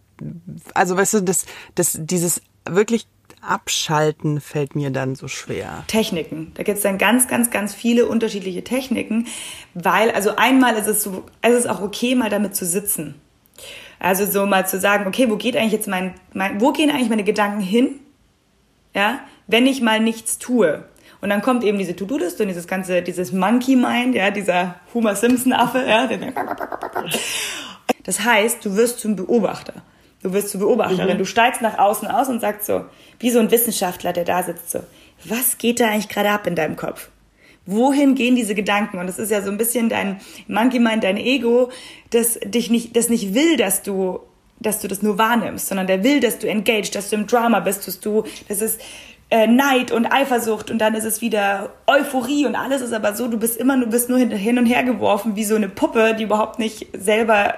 Also 0.74 0.96
weißt 0.96 1.14
du, 1.14 1.20
das, 1.20 1.46
das, 1.74 1.96
dieses 1.98 2.42
wirklich 2.68 3.06
Abschalten 3.40 4.40
fällt 4.40 4.74
mir 4.74 4.90
dann 4.90 5.14
so 5.14 5.28
schwer. 5.28 5.84
Techniken. 5.86 6.52
Da 6.54 6.62
gibt 6.62 6.78
es 6.78 6.82
dann 6.82 6.98
ganz, 6.98 7.28
ganz, 7.28 7.50
ganz 7.50 7.74
viele 7.74 8.06
unterschiedliche 8.06 8.64
Techniken, 8.64 9.26
weil, 9.74 10.10
also 10.10 10.36
einmal 10.36 10.74
ist 10.76 10.86
es 10.86 11.02
so, 11.02 11.24
es 11.42 11.54
ist 11.54 11.68
auch 11.68 11.80
okay, 11.80 12.14
mal 12.14 12.30
damit 12.30 12.54
zu 12.56 12.66
sitzen. 12.66 13.14
Also 13.98 14.26
so 14.26 14.46
mal 14.46 14.66
zu 14.66 14.78
sagen, 14.78 15.06
okay, 15.06 15.28
wo 15.28 15.36
geht 15.36 15.56
eigentlich 15.56 15.72
jetzt 15.72 15.88
mein, 15.88 16.14
mein 16.32 16.60
wo 16.60 16.72
gehen 16.72 16.90
eigentlich 16.90 17.08
meine 17.08 17.24
Gedanken 17.24 17.60
hin? 17.60 18.00
Ja, 18.94 19.20
wenn 19.46 19.66
ich 19.66 19.80
mal 19.80 20.00
nichts 20.00 20.38
tue. 20.38 20.84
Und 21.20 21.30
dann 21.30 21.42
kommt 21.42 21.64
eben 21.64 21.78
diese 21.78 21.96
To-Do-Liste 21.96 22.44
und 22.44 22.48
dieses 22.48 22.68
ganze, 22.68 23.02
dieses 23.02 23.32
Monkey 23.32 23.74
Mind, 23.74 24.14
ja, 24.14 24.30
dieser 24.30 24.76
Homer 24.94 25.16
Simpson 25.16 25.52
Affe, 25.52 25.84
ja. 25.86 26.08
Das 28.04 28.24
heißt, 28.24 28.64
du 28.64 28.76
wirst 28.76 29.00
zum 29.00 29.16
Beobachter. 29.16 29.82
Du 30.22 30.32
wirst 30.32 30.50
zur 30.50 30.60
Beobachterin. 30.60 31.14
Mhm. 31.14 31.18
Du 31.18 31.24
steigst 31.24 31.62
nach 31.62 31.78
außen 31.78 32.08
aus 32.08 32.28
und 32.28 32.40
sagst 32.40 32.66
so, 32.66 32.84
wie 33.20 33.30
so 33.30 33.38
ein 33.38 33.50
Wissenschaftler, 33.50 34.12
der 34.12 34.24
da 34.24 34.42
sitzt, 34.42 34.70
so, 34.70 34.80
was 35.24 35.58
geht 35.58 35.80
da 35.80 35.88
eigentlich 35.88 36.08
gerade 36.08 36.30
ab 36.30 36.46
in 36.46 36.54
deinem 36.54 36.76
Kopf? 36.76 37.08
Wohin 37.66 38.14
gehen 38.14 38.34
diese 38.34 38.54
Gedanken? 38.54 38.98
Und 38.98 39.06
das 39.06 39.18
ist 39.18 39.30
ja 39.30 39.42
so 39.42 39.50
ein 39.50 39.58
bisschen 39.58 39.88
dein 39.88 40.20
Monkey 40.46 40.78
Mind, 40.78 41.04
dein 41.04 41.18
Ego, 41.18 41.70
das 42.10 42.38
dich 42.42 42.70
nicht, 42.70 42.96
das 42.96 43.10
nicht 43.10 43.34
will, 43.34 43.56
dass 43.56 43.82
du, 43.82 44.20
dass 44.58 44.80
du 44.80 44.88
das 44.88 45.02
nur 45.02 45.18
wahrnimmst, 45.18 45.68
sondern 45.68 45.86
der 45.86 46.02
will, 46.02 46.20
dass 46.20 46.38
du 46.38 46.48
engaged, 46.48 46.94
dass 46.94 47.10
du 47.10 47.16
im 47.16 47.26
Drama 47.26 47.60
bist, 47.60 47.86
dass 47.86 48.00
du, 48.00 48.24
das 48.48 48.62
ist 48.62 48.80
äh, 49.30 49.46
Neid 49.46 49.92
und 49.92 50.06
Eifersucht 50.06 50.70
und 50.70 50.78
dann 50.78 50.94
ist 50.94 51.04
es 51.04 51.20
wieder 51.20 51.70
Euphorie 51.86 52.46
und 52.46 52.54
alles 52.54 52.80
ist 52.80 52.94
aber 52.94 53.14
so, 53.14 53.28
du 53.28 53.38
bist 53.38 53.58
immer, 53.58 53.78
du 53.78 53.86
bist 53.86 54.08
nur 54.08 54.18
hin 54.18 54.58
und 54.58 54.66
her 54.66 54.82
geworfen 54.82 55.36
wie 55.36 55.44
so 55.44 55.54
eine 55.54 55.68
Puppe, 55.68 56.14
die 56.18 56.24
überhaupt 56.24 56.58
nicht 56.58 56.86
selber 56.96 57.54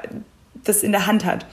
das 0.64 0.83
in 0.83 0.93
der 0.93 1.07
Hand 1.07 1.25
hat. 1.25 1.47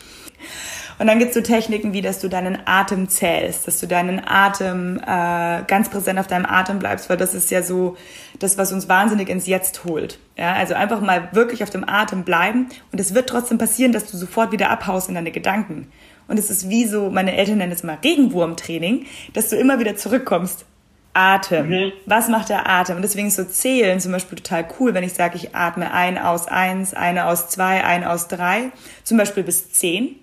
Und 0.99 1.07
dann 1.07 1.19
gibt's 1.19 1.35
so 1.35 1.41
Techniken 1.41 1.93
wie, 1.93 2.01
dass 2.01 2.19
du 2.19 2.27
deinen 2.27 2.57
Atem 2.65 3.07
zählst, 3.07 3.67
dass 3.67 3.79
du 3.79 3.87
deinen 3.87 4.21
Atem 4.25 4.99
äh, 4.99 5.63
ganz 5.67 5.89
präsent 5.89 6.17
auf 6.19 6.27
deinem 6.27 6.45
Atem 6.45 6.79
bleibst, 6.79 7.09
weil 7.09 7.17
das 7.17 7.33
ist 7.33 7.51
ja 7.51 7.61
so 7.61 7.97
das, 8.39 8.57
was 8.57 8.71
uns 8.71 8.89
wahnsinnig 8.89 9.29
ins 9.29 9.45
Jetzt 9.45 9.83
holt. 9.85 10.19
Ja, 10.37 10.53
also 10.53 10.73
einfach 10.73 11.01
mal 11.01 11.29
wirklich 11.33 11.61
auf 11.63 11.69
dem 11.69 11.87
Atem 11.87 12.23
bleiben 12.23 12.69
und 12.91 12.99
es 12.99 13.13
wird 13.13 13.29
trotzdem 13.29 13.57
passieren, 13.57 13.91
dass 13.91 14.09
du 14.09 14.17
sofort 14.17 14.51
wieder 14.51 14.69
abhaust 14.69 15.09
in 15.09 15.15
deine 15.15 15.31
Gedanken. 15.31 15.91
Und 16.27 16.37
es 16.37 16.49
ist 16.49 16.69
wie 16.69 16.85
so, 16.85 17.09
meine 17.09 17.37
Eltern 17.37 17.59
nennen 17.59 17.71
es 17.71 17.83
mal 17.83 17.97
Regenwurmtraining, 18.03 19.05
dass 19.33 19.49
du 19.49 19.55
immer 19.55 19.79
wieder 19.79 19.95
zurückkommst. 19.95 20.65
Atem. 21.13 21.69
Mhm. 21.69 21.91
Was 22.05 22.27
macht 22.27 22.49
der 22.49 22.69
Atem? 22.69 22.97
Und 22.97 23.01
deswegen 23.01 23.27
ist 23.27 23.37
so 23.37 23.43
Zählen 23.43 23.99
zum 23.99 24.11
Beispiel 24.11 24.37
total 24.37 24.67
cool, 24.79 24.93
wenn 24.93 25.03
ich 25.03 25.13
sage, 25.13 25.35
ich 25.35 25.55
atme 25.55 25.91
ein 25.91 26.19
aus 26.19 26.47
eins, 26.47 26.93
eine 26.93 27.25
aus 27.25 27.49
zwei, 27.49 27.83
ein 27.83 28.03
aus 28.03 28.27
drei, 28.27 28.71
zum 29.03 29.17
Beispiel 29.17 29.41
bis 29.41 29.71
zehn 29.71 30.17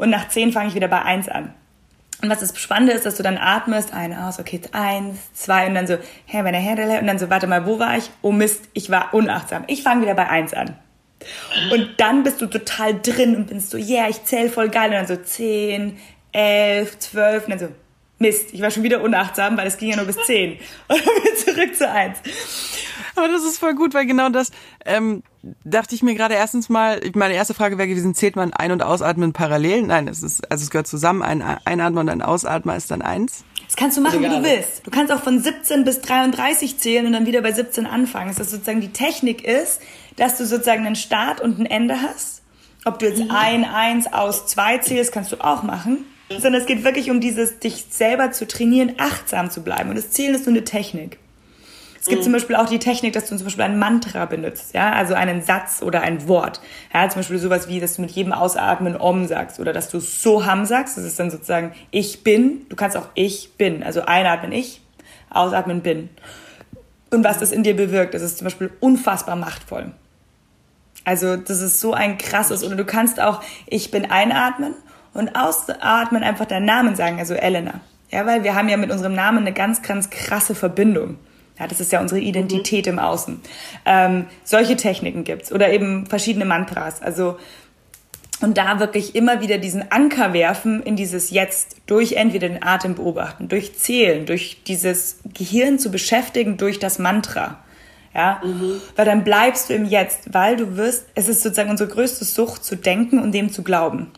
und 0.00 0.10
nach 0.10 0.28
zehn 0.28 0.52
fange 0.52 0.68
ich 0.68 0.74
wieder 0.74 0.88
bei 0.88 1.02
eins 1.02 1.28
an. 1.28 1.54
Und 2.22 2.28
was 2.28 2.40
das 2.40 2.58
Spannende 2.58 2.92
ist, 2.92 3.06
dass 3.06 3.16
du 3.16 3.22
dann 3.22 3.38
atmest, 3.38 3.94
ein, 3.94 4.14
aus, 4.14 4.38
okay, 4.38 4.60
eins, 4.72 5.32
zwei 5.32 5.66
und 5.66 5.74
dann 5.74 5.86
so, 5.86 5.96
wenn 6.30 6.44
der 6.44 6.60
Herr, 6.60 7.00
und 7.00 7.06
dann 7.06 7.18
so, 7.18 7.30
warte 7.30 7.46
mal, 7.46 7.64
wo 7.64 7.78
war 7.78 7.96
ich? 7.96 8.10
Oh 8.20 8.32
Mist, 8.32 8.68
ich 8.74 8.90
war 8.90 9.14
unachtsam. 9.14 9.64
Ich 9.68 9.82
fange 9.82 10.02
wieder 10.02 10.14
bei 10.14 10.28
eins 10.28 10.52
an. 10.52 10.76
Und 11.72 11.94
dann 11.98 12.22
bist 12.22 12.40
du 12.40 12.46
total 12.46 12.98
drin 13.00 13.36
und 13.36 13.46
bist 13.46 13.70
so, 13.70 13.78
yeah, 13.78 14.08
ich 14.08 14.24
zähle 14.24 14.50
voll 14.50 14.68
geil. 14.68 14.90
Und 14.90 14.96
dann 14.96 15.06
so 15.06 15.16
zehn, 15.16 15.98
elf, 16.32 16.98
zwölf 16.98 17.44
und 17.44 17.50
dann 17.50 17.58
so, 17.58 17.68
Mist, 18.18 18.52
ich 18.52 18.60
war 18.60 18.70
schon 18.70 18.82
wieder 18.82 19.00
unachtsam, 19.00 19.56
weil 19.56 19.66
es 19.66 19.78
ging 19.78 19.88
ja 19.88 19.96
nur 19.96 20.04
bis 20.04 20.16
zehn. 20.26 20.58
Und 20.88 21.00
dann 21.06 21.14
wieder 21.24 21.34
zurück 21.36 21.74
zu 21.74 21.90
eins. 21.90 22.18
Aber 23.16 23.28
das 23.28 23.44
ist 23.44 23.58
voll 23.58 23.74
gut, 23.74 23.94
weil 23.94 24.06
genau 24.06 24.28
das 24.28 24.50
ähm, 24.84 25.22
dachte 25.64 25.94
ich 25.94 26.02
mir 26.02 26.14
gerade 26.14 26.34
erstens 26.34 26.68
mal, 26.68 27.00
meine 27.14 27.34
erste 27.34 27.54
Frage 27.54 27.78
wäre 27.78 27.88
gewesen, 27.88 28.14
zählt 28.14 28.36
man 28.36 28.52
Ein- 28.52 28.72
und 28.72 28.82
Ausatmen 28.82 29.32
parallel? 29.32 29.82
Nein, 29.82 30.08
es 30.08 30.22
ist, 30.22 30.50
also 30.50 30.62
es 30.62 30.70
gehört 30.70 30.86
zusammen, 30.86 31.22
ein 31.22 31.42
Einatmen 31.42 32.00
und 32.00 32.08
ein 32.08 32.22
Ausatmen 32.22 32.76
ist 32.76 32.90
dann 32.90 33.02
eins. 33.02 33.44
Das 33.66 33.76
kannst 33.76 33.96
du 33.96 34.00
machen, 34.00 34.20
wie 34.20 34.28
du 34.28 34.42
willst. 34.42 34.84
Du 34.84 34.90
kannst 34.90 35.12
auch 35.12 35.22
von 35.22 35.40
17 35.40 35.84
bis 35.84 36.00
33 36.00 36.78
zählen 36.78 37.06
und 37.06 37.12
dann 37.12 37.26
wieder 37.26 37.40
bei 37.40 37.52
17 37.52 37.86
anfangen. 37.86 38.28
Das 38.28 38.40
ist 38.40 38.50
sozusagen 38.50 38.80
die 38.80 38.92
Technik 38.92 39.44
ist, 39.44 39.80
dass 40.16 40.36
du 40.38 40.44
sozusagen 40.44 40.84
einen 40.84 40.96
Start 40.96 41.40
und 41.40 41.60
ein 41.60 41.66
Ende 41.66 42.02
hast. 42.02 42.42
Ob 42.84 42.98
du 42.98 43.06
jetzt 43.06 43.22
ein, 43.30 43.64
eins, 43.64 44.12
aus, 44.12 44.46
zwei 44.46 44.78
zählst, 44.78 45.12
kannst 45.12 45.30
du 45.32 45.36
auch 45.36 45.62
machen. 45.62 46.04
Sondern 46.30 46.54
es 46.54 46.66
geht 46.66 46.84
wirklich 46.84 47.10
um 47.10 47.20
dieses, 47.20 47.58
dich 47.58 47.86
selber 47.90 48.32
zu 48.32 48.46
trainieren, 48.46 48.94
achtsam 48.98 49.50
zu 49.50 49.62
bleiben. 49.62 49.90
Und 49.90 49.96
das 49.96 50.10
Zählen 50.10 50.34
ist 50.34 50.46
nur 50.46 50.54
eine 50.54 50.64
Technik. 50.64 51.18
Es 52.00 52.06
gibt 52.06 52.20
mhm. 52.20 52.24
zum 52.24 52.32
Beispiel 52.32 52.56
auch 52.56 52.68
die 52.68 52.78
Technik, 52.78 53.12
dass 53.12 53.26
du 53.26 53.36
zum 53.36 53.44
Beispiel 53.44 53.62
ein 53.62 53.78
Mantra 53.78 54.24
benutzt, 54.24 54.72
ja, 54.72 54.92
also 54.92 55.12
einen 55.12 55.42
Satz 55.42 55.82
oder 55.82 56.00
ein 56.00 56.26
Wort. 56.28 56.60
Ja, 56.94 57.06
zum 57.10 57.20
Beispiel 57.20 57.38
sowas 57.38 57.68
wie, 57.68 57.78
dass 57.78 57.96
du 57.96 58.02
mit 58.02 58.10
jedem 58.10 58.32
Ausatmen 58.32 58.96
Om 58.98 59.26
sagst 59.26 59.60
oder 59.60 59.74
dass 59.74 59.90
du 59.90 60.00
Soham 60.00 60.64
sagst. 60.64 60.96
Das 60.96 61.04
ist 61.04 61.20
dann 61.20 61.30
sozusagen 61.30 61.72
Ich 61.90 62.24
bin. 62.24 62.64
Du 62.70 62.76
kannst 62.76 62.96
auch 62.96 63.08
Ich 63.14 63.52
bin. 63.58 63.82
Also 63.82 64.02
einatmen 64.06 64.50
Ich, 64.52 64.80
ausatmen 65.28 65.82
Bin. 65.82 66.08
Und 67.10 67.22
was 67.22 67.38
das 67.38 67.52
in 67.52 67.64
dir 67.64 67.76
bewirkt, 67.76 68.14
das 68.14 68.22
ist 68.22 68.38
zum 68.38 68.46
Beispiel 68.46 68.70
unfassbar 68.80 69.36
machtvoll. 69.36 69.92
Also 71.04 71.36
das 71.36 71.60
ist 71.60 71.80
so 71.80 71.92
ein 71.92 72.16
krasses. 72.16 72.64
Oder 72.64 72.76
du 72.76 72.86
kannst 72.86 73.20
auch 73.20 73.42
Ich 73.66 73.90
bin 73.90 74.10
einatmen 74.10 74.74
und 75.12 75.36
ausatmen 75.36 76.22
einfach 76.22 76.46
deinen 76.46 76.64
Namen 76.64 76.96
sagen, 76.96 77.18
also 77.18 77.34
Elena. 77.34 77.80
Ja, 78.10 78.24
weil 78.24 78.42
wir 78.42 78.54
haben 78.54 78.70
ja 78.70 78.78
mit 78.78 78.90
unserem 78.90 79.14
Namen 79.14 79.38
eine 79.38 79.52
ganz, 79.52 79.82
ganz 79.82 80.08
krasse 80.08 80.54
Verbindung. 80.54 81.18
Ja, 81.60 81.66
das 81.66 81.78
ist 81.78 81.92
ja 81.92 82.00
unsere 82.00 82.20
Identität 82.20 82.86
mhm. 82.86 82.94
im 82.94 82.98
Außen. 82.98 83.40
Ähm, 83.84 84.24
solche 84.42 84.76
Techniken 84.76 85.24
gibt's 85.24 85.52
oder 85.52 85.70
eben 85.70 86.06
verschiedene 86.06 86.46
Mantras. 86.46 87.02
Also 87.02 87.36
und 88.40 88.56
da 88.56 88.80
wirklich 88.80 89.14
immer 89.14 89.42
wieder 89.42 89.58
diesen 89.58 89.92
Anker 89.92 90.32
werfen 90.32 90.82
in 90.82 90.96
dieses 90.96 91.30
Jetzt 91.30 91.76
durch 91.86 92.14
entweder 92.14 92.48
den 92.48 92.62
Atem 92.62 92.94
beobachten, 92.94 93.48
durch 93.48 93.76
Zählen, 93.76 94.24
durch 94.24 94.62
dieses 94.66 95.18
Gehirn 95.34 95.78
zu 95.78 95.90
beschäftigen 95.90 96.56
durch 96.56 96.78
das 96.78 96.98
Mantra. 96.98 97.58
Ja, 98.14 98.40
mhm. 98.42 98.80
weil 98.96 99.04
dann 99.04 99.22
bleibst 99.22 99.68
du 99.68 99.74
im 99.74 99.84
Jetzt, 99.84 100.34
weil 100.34 100.56
du 100.56 100.76
wirst, 100.76 101.06
es 101.14 101.28
ist 101.28 101.42
sozusagen 101.42 101.70
unsere 101.70 101.90
größte 101.90 102.24
Sucht 102.24 102.64
zu 102.64 102.76
denken 102.76 103.20
und 103.20 103.32
dem 103.32 103.52
zu 103.52 103.62
glauben. 103.62 104.10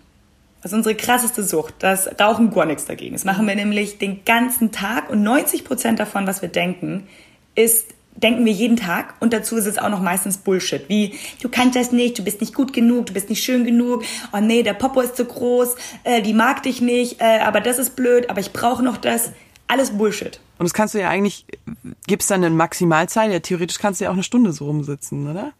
Das 0.63 0.71
ist 0.71 0.77
unsere 0.77 0.95
krasseste 0.95 1.43
Sucht. 1.43 1.75
Das 1.81 2.09
rauchen 2.19 2.53
gar 2.53 2.65
nichts 2.65 2.87
dagegen. 2.87 3.15
Das 3.15 3.25
machen 3.25 3.47
wir 3.47 3.57
nämlich 3.57 3.99
den 3.99 4.25
ganzen 4.25 4.71
Tag 4.71 5.11
und 5.11 5.23
90 5.23 5.65
Prozent 5.65 5.99
davon, 5.99 6.27
was 6.27 6.41
wir 6.41 6.49
denken, 6.49 7.09
ist, 7.55 7.87
denken 8.15 8.45
wir 8.45 8.53
jeden 8.53 8.77
Tag 8.77 9.15
und 9.21 9.33
dazu 9.33 9.57
ist 9.57 9.67
es 9.67 9.79
auch 9.79 9.89
noch 9.89 10.01
meistens 10.01 10.39
Bullshit. 10.39 10.89
Wie, 10.89 11.19
du 11.41 11.49
kannst 11.49 11.77
das 11.77 11.93
nicht, 11.93 12.19
du 12.19 12.25
bist 12.25 12.41
nicht 12.41 12.55
gut 12.55 12.73
genug, 12.73 13.07
du 13.07 13.13
bist 13.13 13.31
nicht 13.31 13.43
schön 13.43 13.65
genug, 13.65 14.05
oh 14.33 14.41
nee, 14.41 14.63
der 14.63 14.75
Popo 14.75 15.01
ist 15.01 15.17
zu 15.17 15.25
groß, 15.25 15.77
äh, 16.05 16.23
die 16.23 16.35
mag 16.35 16.63
dich 16.63 16.81
nicht, 16.81 17.21
äh, 17.21 17.41
aber 17.41 17.61
das 17.61 17.79
ist 17.79 17.97
blöd, 17.97 18.31
aber 18.31 18.41
ich 18.41 18.53
brauche 18.53 18.83
noch 18.83 18.97
das. 18.97 19.33
Alles 19.69 19.91
Bullshit. 19.91 20.39
Und 20.59 20.65
das 20.65 20.75
kannst 20.75 20.93
du 20.95 21.01
ja 21.01 21.09
eigentlich, 21.09 21.47
gibt 22.07 22.23
es 22.23 22.29
dann 22.29 22.45
eine 22.45 22.55
Maximalzeit? 22.55 23.33
Ja, 23.33 23.41
theoretisch 23.41 23.79
kannst 23.79 24.01
du 24.01 24.05
ja 24.05 24.11
auch 24.11 24.15
eine 24.15 24.23
Stunde 24.23 24.53
so 24.53 24.67
rumsitzen, 24.67 25.31
oder? 25.31 25.53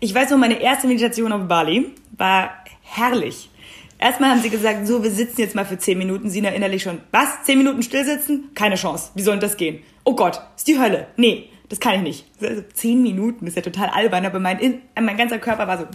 Ich 0.00 0.14
weiß 0.14 0.30
noch, 0.30 0.38
meine 0.38 0.60
erste 0.60 0.86
Meditation 0.86 1.32
auf 1.32 1.46
Bali 1.48 1.90
war 2.16 2.50
herrlich. 2.82 3.50
Erstmal 3.98 4.30
haben 4.30 4.40
sie 4.40 4.50
gesagt, 4.50 4.86
so, 4.86 5.02
wir 5.02 5.10
sitzen 5.10 5.40
jetzt 5.40 5.54
mal 5.54 5.64
für 5.64 5.78
zehn 5.78 5.96
Minuten. 5.96 6.28
Sina 6.28 6.48
innerlich 6.48 6.82
schon, 6.82 6.98
was? 7.12 7.44
Zehn 7.44 7.58
Minuten 7.58 7.82
stillsitzen? 7.82 8.50
Keine 8.54 8.76
Chance. 8.76 9.10
Wie 9.14 9.22
soll 9.22 9.34
denn 9.34 9.40
das 9.48 9.56
gehen? 9.56 9.80
Oh 10.04 10.14
Gott, 10.14 10.40
ist 10.56 10.68
die 10.68 10.78
Hölle. 10.78 11.08
Nee, 11.16 11.48
das 11.72 11.80
kann 11.80 11.94
ich 11.94 12.02
nicht. 12.02 12.26
Also 12.42 12.62
zehn 12.74 13.02
Minuten, 13.02 13.46
das 13.46 13.52
ist 13.52 13.56
ja 13.56 13.62
total 13.62 13.88
albern, 13.88 14.26
aber 14.26 14.38
mein, 14.38 14.82
mein 15.00 15.16
ganzer 15.16 15.38
Körper 15.38 15.66
war 15.66 15.78
so, 15.78 15.86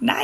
nein. 0.00 0.16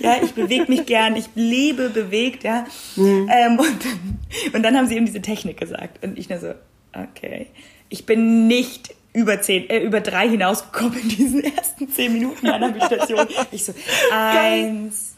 Ja, 0.00 0.16
ich 0.20 0.32
bewege 0.32 0.66
mich 0.68 0.86
gern, 0.86 1.14
ich 1.14 1.26
lebe 1.36 1.88
bewegt, 1.88 2.42
ja. 2.42 2.66
Mhm. 2.96 3.30
Ähm, 3.32 3.58
und, 3.60 4.54
und 4.54 4.62
dann 4.64 4.76
haben 4.76 4.88
sie 4.88 4.96
eben 4.96 5.06
diese 5.06 5.22
Technik 5.22 5.60
gesagt. 5.60 6.04
Und 6.04 6.18
ich 6.18 6.28
nur 6.28 6.40
so, 6.40 6.52
okay. 6.92 7.46
Ich 7.90 8.04
bin 8.04 8.48
nicht 8.48 8.92
über 9.12 9.40
zehn, 9.40 9.70
äh, 9.70 9.78
über 9.78 10.00
drei 10.00 10.28
hinausgekommen 10.28 10.98
in 10.98 11.08
diesen 11.08 11.44
ersten 11.56 11.88
zehn 11.88 12.12
Minuten 12.12 12.44
meiner 12.44 12.70
Meditation. 12.70 13.26
Ich 13.52 13.64
so, 13.64 13.72
eins, 14.10 15.14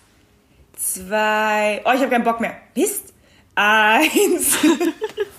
zwei, 0.76 1.80
oh, 1.86 1.92
ich 1.94 2.00
habe 2.00 2.10
keinen 2.10 2.24
Bock 2.24 2.40
mehr. 2.40 2.56
Mist. 2.74 3.14
Eins. 3.54 4.58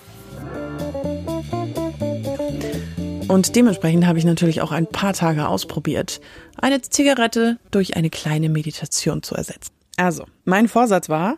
Und 3.28 3.56
dementsprechend 3.56 4.06
habe 4.06 4.20
ich 4.20 4.24
natürlich 4.24 4.60
auch 4.60 4.70
ein 4.70 4.86
paar 4.86 5.12
Tage 5.12 5.48
ausprobiert, 5.48 6.20
eine 6.60 6.80
Zigarette 6.80 7.58
durch 7.72 7.96
eine 7.96 8.08
kleine 8.08 8.48
Meditation 8.48 9.22
zu 9.22 9.34
ersetzen. 9.34 9.72
Also, 9.96 10.26
mein 10.44 10.68
Vorsatz 10.68 11.08
war, 11.08 11.36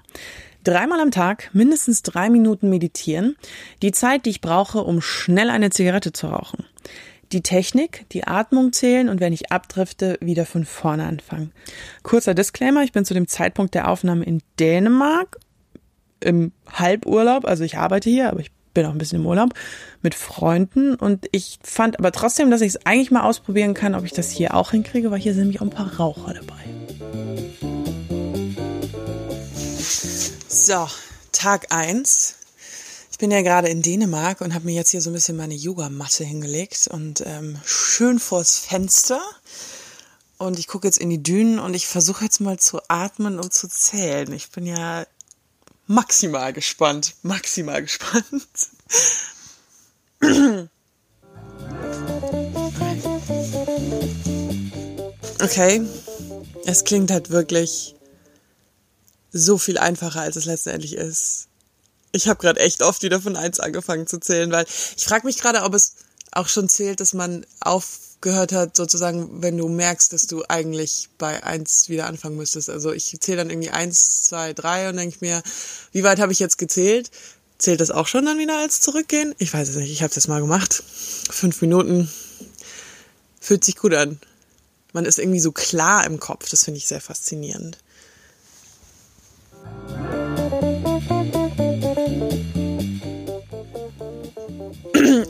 dreimal 0.65 1.01
am 1.01 1.11
Tag 1.11 1.49
mindestens 1.55 2.03
drei 2.03 2.29
Minuten 2.29 2.69
meditieren, 2.69 3.37
die 3.81 3.93
Zeit, 3.93 4.27
die 4.27 4.31
ich 4.31 4.43
brauche, 4.43 4.81
um 4.81 5.01
schnell 5.01 5.49
eine 5.49 5.71
Zigarette 5.71 6.13
zu 6.13 6.27
rauchen. 6.27 6.67
Die 7.33 7.43
Technik, 7.43 8.05
die 8.13 8.27
Atmung 8.27 8.73
zählen 8.75 9.09
und 9.09 9.21
wenn 9.21 9.33
ich 9.33 9.51
abdrifte, 9.51 10.19
wieder 10.21 10.45
von 10.45 10.67
vorne 10.67 11.05
anfangen. 11.05 11.53
Kurzer 12.03 12.35
Disclaimer, 12.35 12.83
ich 12.83 12.93
bin 12.93 13.07
zu 13.07 13.15
dem 13.15 13.29
Zeitpunkt 13.29 13.75
der 13.75 13.89
Aufnahme 13.89 14.25
in 14.25 14.43
Dänemark 14.61 15.39
im 16.21 16.53
Halburlaub, 16.71 17.47
also 17.47 17.65
ich 17.65 17.79
arbeite 17.79 18.11
hier, 18.11 18.31
aber 18.31 18.41
ich 18.41 18.51
bin 18.79 18.87
auch 18.87 18.93
ein 18.93 18.99
bisschen 18.99 19.23
im 19.23 19.27
Urlaub 19.27 19.55
mit 20.03 20.15
Freunden 20.15 20.95
und 20.95 21.27
ich 21.33 21.59
fand 21.65 21.99
aber 21.99 22.13
trotzdem, 22.13 22.49
dass 22.49 22.61
ich 22.61 22.69
es 22.69 22.87
eigentlich 22.87 23.11
mal 23.11 23.23
ausprobieren 23.23 23.75
kann, 23.75 23.97
ob 23.97 24.05
ich 24.05 24.13
das 24.13 24.31
hier 24.31 24.55
auch 24.55 24.71
hinkriege, 24.71 25.11
weil 25.11 25.19
hier 25.19 25.35
sind 25.35 25.43
nämlich 25.43 25.61
auch 25.61 25.67
ein 25.67 25.71
paar 25.71 25.97
Raucher 25.97 26.35
dabei. 26.35 26.63
So, 30.49 30.87
Tag 31.33 31.73
eins. 31.75 32.37
Ich 33.11 33.19
bin 33.19 33.33
ja 33.33 33.43
gerade 33.43 33.67
in 33.67 33.83
Dänemark 33.83 34.43
und 34.43 34.55
habe 34.55 34.67
mir 34.67 34.75
jetzt 34.75 34.91
hier 34.91 35.01
so 35.01 35.11
ein 35.11 35.15
bisschen 35.15 35.37
meine 35.37 35.55
Yogamatte 35.55 36.23
hingelegt 36.23 36.87
und 36.87 37.25
ähm, 37.27 37.59
schön 37.65 38.21
vors 38.21 38.59
Fenster. 38.59 39.21
Und 40.37 40.61
ich 40.61 40.69
gucke 40.69 40.87
jetzt 40.87 40.99
in 40.99 41.11
die 41.11 41.21
Dünen 41.21 41.59
und 41.59 41.75
ich 41.75 41.89
versuche 41.89 42.23
jetzt 42.23 42.41
mal 42.41 42.61
zu 42.61 42.79
atmen 42.87 43.41
und 43.41 43.53
zu 43.53 43.67
zählen. 43.67 44.33
Ich 44.33 44.53
bin 44.53 44.67
ja 44.67 45.05
maximal 45.89 46.53
gespannt. 46.53 47.15
Maximal 47.23 47.83
gespannt. 47.83 48.47
Okay. 55.41 55.83
Es 56.67 56.85
klingt 56.85 57.11
halt 57.11 57.31
wirklich 57.31 57.95
so 59.33 59.59
viel 59.59 59.79
einfacher, 59.79 60.21
als 60.21 60.37
es 60.37 60.45
letztendlich 60.45 60.95
ist. 60.95 61.49
Ich 62.13 62.29
habe 62.29 62.41
gerade 62.41 62.61
echt 62.61 62.83
oft 62.83 63.03
wieder 63.03 63.21
von 63.21 63.37
eins 63.37 63.61
angefangen 63.61 64.07
zu 64.07 64.19
zählen, 64.19 64.51
weil 64.53 64.67
ich 64.97 65.05
frage 65.05 65.27
mich 65.27 65.39
gerade, 65.39 65.63
ob 65.63 65.75
es 65.75 65.95
auch 66.33 66.49
schon 66.49 66.69
zählt, 66.69 67.01
dass 67.01 67.15
man 67.15 67.47
auf 67.61 68.08
gehört 68.21 68.53
hat, 68.53 68.77
sozusagen, 68.77 69.43
wenn 69.43 69.57
du 69.57 69.69
merkst, 69.69 70.13
dass 70.13 70.27
du 70.27 70.45
eigentlich 70.49 71.09
bei 71.19 71.43
eins 71.45 71.89
wieder 71.89 72.07
anfangen 72.07 72.37
müsstest. 72.37 72.71
Also 72.71 72.93
ich 72.93 73.17
zähle 73.21 73.39
dann 73.39 73.51
irgendwie 73.51 73.71
eins, 73.71 74.25
zwei, 74.25 74.53
drei 74.53 74.89
und 74.89 74.97
denke 74.97 75.19
mir, 75.21 75.43
wie 75.93 76.03
weit 76.03 76.19
habe 76.19 76.33
ich 76.33 76.39
jetzt 76.39 76.59
gezählt? 76.59 77.11
Zählt 77.59 77.81
das 77.81 77.91
auch 77.91 78.07
schon 78.07 78.25
dann 78.25 78.39
wieder 78.39 78.59
als 78.59 78.81
zurückgehen? 78.81 79.35
Ich 79.39 79.53
weiß 79.53 79.69
es 79.69 79.77
nicht, 79.77 79.91
ich 79.91 80.03
habe 80.03 80.11
es 80.11 80.17
jetzt 80.17 80.29
mal 80.29 80.41
gemacht. 80.41 80.83
Fünf 81.31 81.61
Minuten. 81.61 82.11
Fühlt 83.41 83.65
sich 83.65 83.77
gut 83.77 83.95
an. 83.95 84.21
Man 84.93 85.05
ist 85.05 85.19
irgendwie 85.19 85.41
so 85.41 85.53
klar 85.53 86.05
im 86.07 86.19
Kopf, 86.19 86.49
das 86.49 86.65
finde 86.65 86.79
ich 86.79 86.87
sehr 86.87 87.01
faszinierend. 87.01 87.79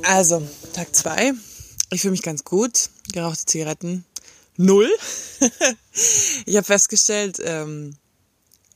Also, 0.05 0.43
Tag 0.73 0.95
zwei 0.95 1.35
ich 1.91 2.01
fühle 2.01 2.13
mich 2.13 2.23
ganz 2.23 2.45
gut. 2.45 2.91
Gerauchte 3.13 3.47
Zigaretten. 3.47 4.05
Null. 4.57 4.91
ich 6.47 6.57
habe 6.57 6.65
festgestellt, 6.65 7.41
ähm, 7.43 7.97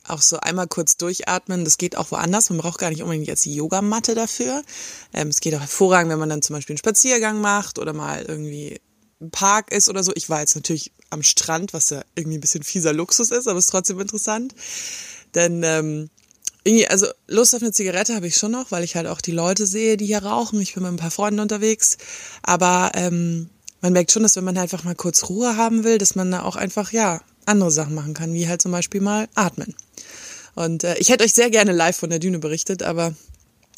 auch 0.07 0.21
so 0.21 0.37
einmal 0.39 0.67
kurz 0.67 0.97
durchatmen, 0.97 1.63
das 1.63 1.77
geht 1.77 1.95
auch 1.95 2.11
woanders. 2.11 2.49
Man 2.49 2.59
braucht 2.59 2.79
gar 2.79 2.89
nicht 2.89 3.03
unbedingt 3.03 3.27
jetzt 3.27 3.45
die 3.45 3.55
Yogamatte 3.55 4.15
dafür. 4.15 4.63
Ähm, 5.13 5.29
es 5.29 5.39
geht 5.39 5.55
auch 5.55 5.61
hervorragend, 5.61 6.11
wenn 6.11 6.19
man 6.19 6.29
dann 6.29 6.41
zum 6.41 6.55
Beispiel 6.55 6.73
einen 6.73 6.79
Spaziergang 6.79 7.39
macht 7.39 7.79
oder 7.79 7.93
mal 7.93 8.23
irgendwie 8.23 8.81
im 9.19 9.31
Park 9.31 9.71
ist 9.71 9.89
oder 9.89 10.03
so. 10.03 10.11
Ich 10.15 10.29
war 10.29 10.41
jetzt 10.41 10.55
natürlich 10.55 10.91
am 11.09 11.23
Strand, 11.23 11.73
was 11.73 11.89
ja 11.89 12.03
irgendwie 12.15 12.37
ein 12.37 12.41
bisschen 12.41 12.63
fieser 12.63 12.91
Luxus 12.91 13.31
ist, 13.31 13.47
aber 13.47 13.59
ist 13.59 13.69
trotzdem 13.69 13.99
interessant. 13.99 14.53
Denn 15.35 15.63
ähm, 15.63 16.09
irgendwie, 16.63 16.87
also 16.87 17.07
Lust 17.27 17.55
auf 17.55 17.61
eine 17.61 17.71
Zigarette 17.71 18.15
habe 18.15 18.27
ich 18.27 18.35
schon 18.35 18.51
noch, 18.51 18.71
weil 18.71 18.83
ich 18.83 18.95
halt 18.95 19.07
auch 19.07 19.21
die 19.21 19.31
Leute 19.31 19.65
sehe, 19.65 19.97
die 19.97 20.05
hier 20.05 20.23
rauchen. 20.23 20.61
Ich 20.61 20.73
bin 20.73 20.83
mit 20.83 20.93
ein 20.93 20.97
paar 20.97 21.11
Freunden 21.11 21.39
unterwegs. 21.39 21.97
Aber 22.41 22.91
ähm, 22.95 23.49
man 23.81 23.93
merkt 23.93 24.11
schon, 24.11 24.23
dass 24.23 24.35
wenn 24.35 24.45
man 24.45 24.57
einfach 24.57 24.83
mal 24.83 24.95
kurz 24.95 25.29
Ruhe 25.29 25.57
haben 25.57 25.83
will, 25.83 25.97
dass 25.97 26.15
man 26.15 26.31
da 26.31 26.43
auch 26.43 26.55
einfach, 26.55 26.91
ja, 26.91 27.21
andere 27.45 27.71
Sachen 27.71 27.95
machen 27.95 28.13
kann, 28.13 28.33
wie 28.33 28.47
halt 28.47 28.61
zum 28.61 28.71
Beispiel 28.71 29.01
mal 29.01 29.27
atmen. 29.35 29.75
Und 30.55 30.85
äh, 30.85 30.95
ich 30.97 31.09
hätte 31.09 31.25
euch 31.25 31.33
sehr 31.33 31.49
gerne 31.49 31.73
live 31.73 31.97
von 31.97 32.09
der 32.09 32.19
Düne 32.19 32.39
berichtet, 32.39 32.83
aber 32.83 33.13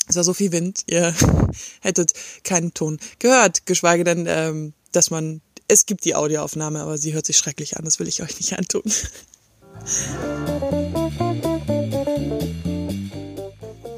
es 0.08 0.16
war 0.16 0.24
so 0.24 0.34
viel 0.34 0.52
Wind, 0.52 0.84
ihr 0.88 1.16
hättet 1.82 2.14
keinen 2.44 2.76
Ton 2.76 3.00
gehört, 3.18 3.66
geschweige 3.66 4.04
denn, 4.04 4.26
ähm, 4.28 4.74
dass 4.92 5.10
man, 5.10 5.42
es 5.68 5.88
gibt 5.88 6.06
die 6.06 6.16
Audioaufnahme, 6.16 6.82
aber 6.82 7.00
sie 7.00 7.14
hört 7.14 7.26
sich 7.26 7.38
schrecklich 7.38 7.78
an, 7.78 7.86
das 7.86 8.00
will 8.00 8.08
ich 8.08 8.22
euch 8.22 8.38
nicht 8.38 8.56
antun. 8.58 8.84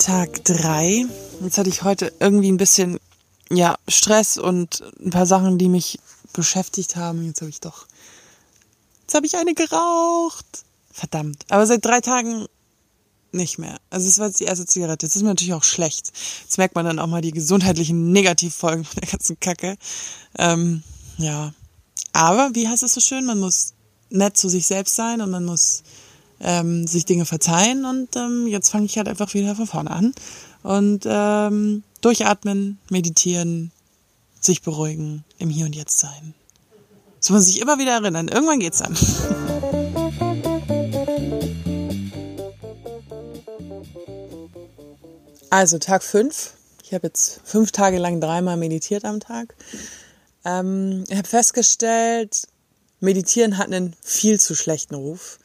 Tag 0.08 0.46
drei. 0.46 1.06
Jetzt 1.42 1.58
hatte 1.58 1.68
ich 1.68 1.84
heute 1.84 2.14
irgendwie 2.22 2.50
ein 2.50 2.56
bisschen, 2.56 2.98
ja, 3.50 3.76
Stress 3.90 4.38
und 4.38 4.82
ein 5.04 5.10
paar 5.10 5.26
Sachen, 5.26 5.58
die 5.58 5.68
mich 5.68 6.00
beschäftigt 6.32 6.96
haben. 6.96 7.26
Jetzt 7.26 7.42
habe 7.42 7.50
ich 7.50 7.60
doch, 7.60 7.88
jetzt 9.02 9.16
habe 9.16 9.26
ich 9.26 9.36
eine 9.36 9.54
geraucht. 9.54 10.46
Verdammt. 10.94 11.44
Aber 11.50 11.68
seit 11.68 11.84
drei 11.84 12.00
Tagen 12.00 12.46
nicht 13.34 13.60
mehr. 13.60 13.82
Also 13.90 14.08
es 14.08 14.18
war 14.18 14.28
jetzt 14.28 14.40
die 14.40 14.46
erste 14.46 14.66
Zigarette. 14.66 15.06
Das 15.06 15.18
ist 15.18 15.24
mir 15.24 15.28
natürlich 15.28 15.54
auch 15.54 15.66
schlecht. 15.66 16.14
Jetzt 16.44 16.58
merkt 16.58 16.76
man 16.76 16.86
dann 16.86 17.00
auch 17.00 17.08
mal 17.08 17.20
die 17.20 17.34
gesundheitlichen 17.34 18.14
Negativfolgen 18.14 18.86
von 18.86 19.02
der 19.02 19.12
ganzen 19.12 19.38
Kacke. 19.42 19.76
Ähm, 20.38 20.84
ja. 21.18 21.54
Aber, 22.14 22.52
wie 22.54 22.70
heißt 22.70 22.84
es 22.84 22.94
so 22.94 23.02
schön, 23.02 23.26
man 23.26 23.42
muss 23.42 23.74
nett 24.10 24.38
zu 24.38 24.48
sich 24.48 24.68
selbst 24.68 24.96
sein 24.96 25.20
und 25.20 25.32
man 25.32 25.44
muss 25.44 25.84
ähm, 26.40 26.88
sich 26.88 27.06
Dinge 27.06 27.26
verzeihen 27.26 27.86
und 27.86 28.16
ähm, 28.16 28.48
jetzt 28.48 28.70
fange 28.70 28.86
ich 28.86 28.98
halt 28.98 29.08
einfach 29.08 29.34
wieder 29.34 29.56
von 29.56 29.68
vorne 29.68 29.92
an 29.92 30.14
und 30.64 31.06
ähm, 31.06 31.84
durchatmen, 32.02 32.80
meditieren, 32.90 33.72
sich 34.40 34.62
beruhigen, 34.62 35.24
im 35.40 35.50
Hier 35.50 35.66
und 35.66 35.76
Jetzt 35.76 36.00
sein. 36.00 36.34
So 37.20 37.34
muss 37.34 37.42
man 37.42 37.52
sich 37.52 37.62
immer 37.62 37.80
wieder 37.80 37.94
erinnern. 37.94 38.28
Irgendwann 38.28 38.60
geht's 38.60 38.80
dann. 38.80 38.96
Also 45.50 45.80
Tag 45.80 46.04
fünf. 46.04 46.54
Ich 46.84 46.94
habe 46.94 47.08
jetzt 47.08 47.40
fünf 47.46 47.72
Tage 47.72 47.98
lang 48.00 48.20
dreimal 48.20 48.58
meditiert 48.58 49.06
am 49.06 49.22
Tag. 49.22 49.56
Ähm, 50.44 51.06
ich 51.08 51.18
habe 51.18 51.28
festgestellt, 51.28 52.48
Meditieren 53.00 53.58
hat 53.58 53.68
einen 53.68 53.96
viel 54.02 54.40
zu 54.40 54.56
schlechten 54.56 54.96
Ruf 54.96 55.40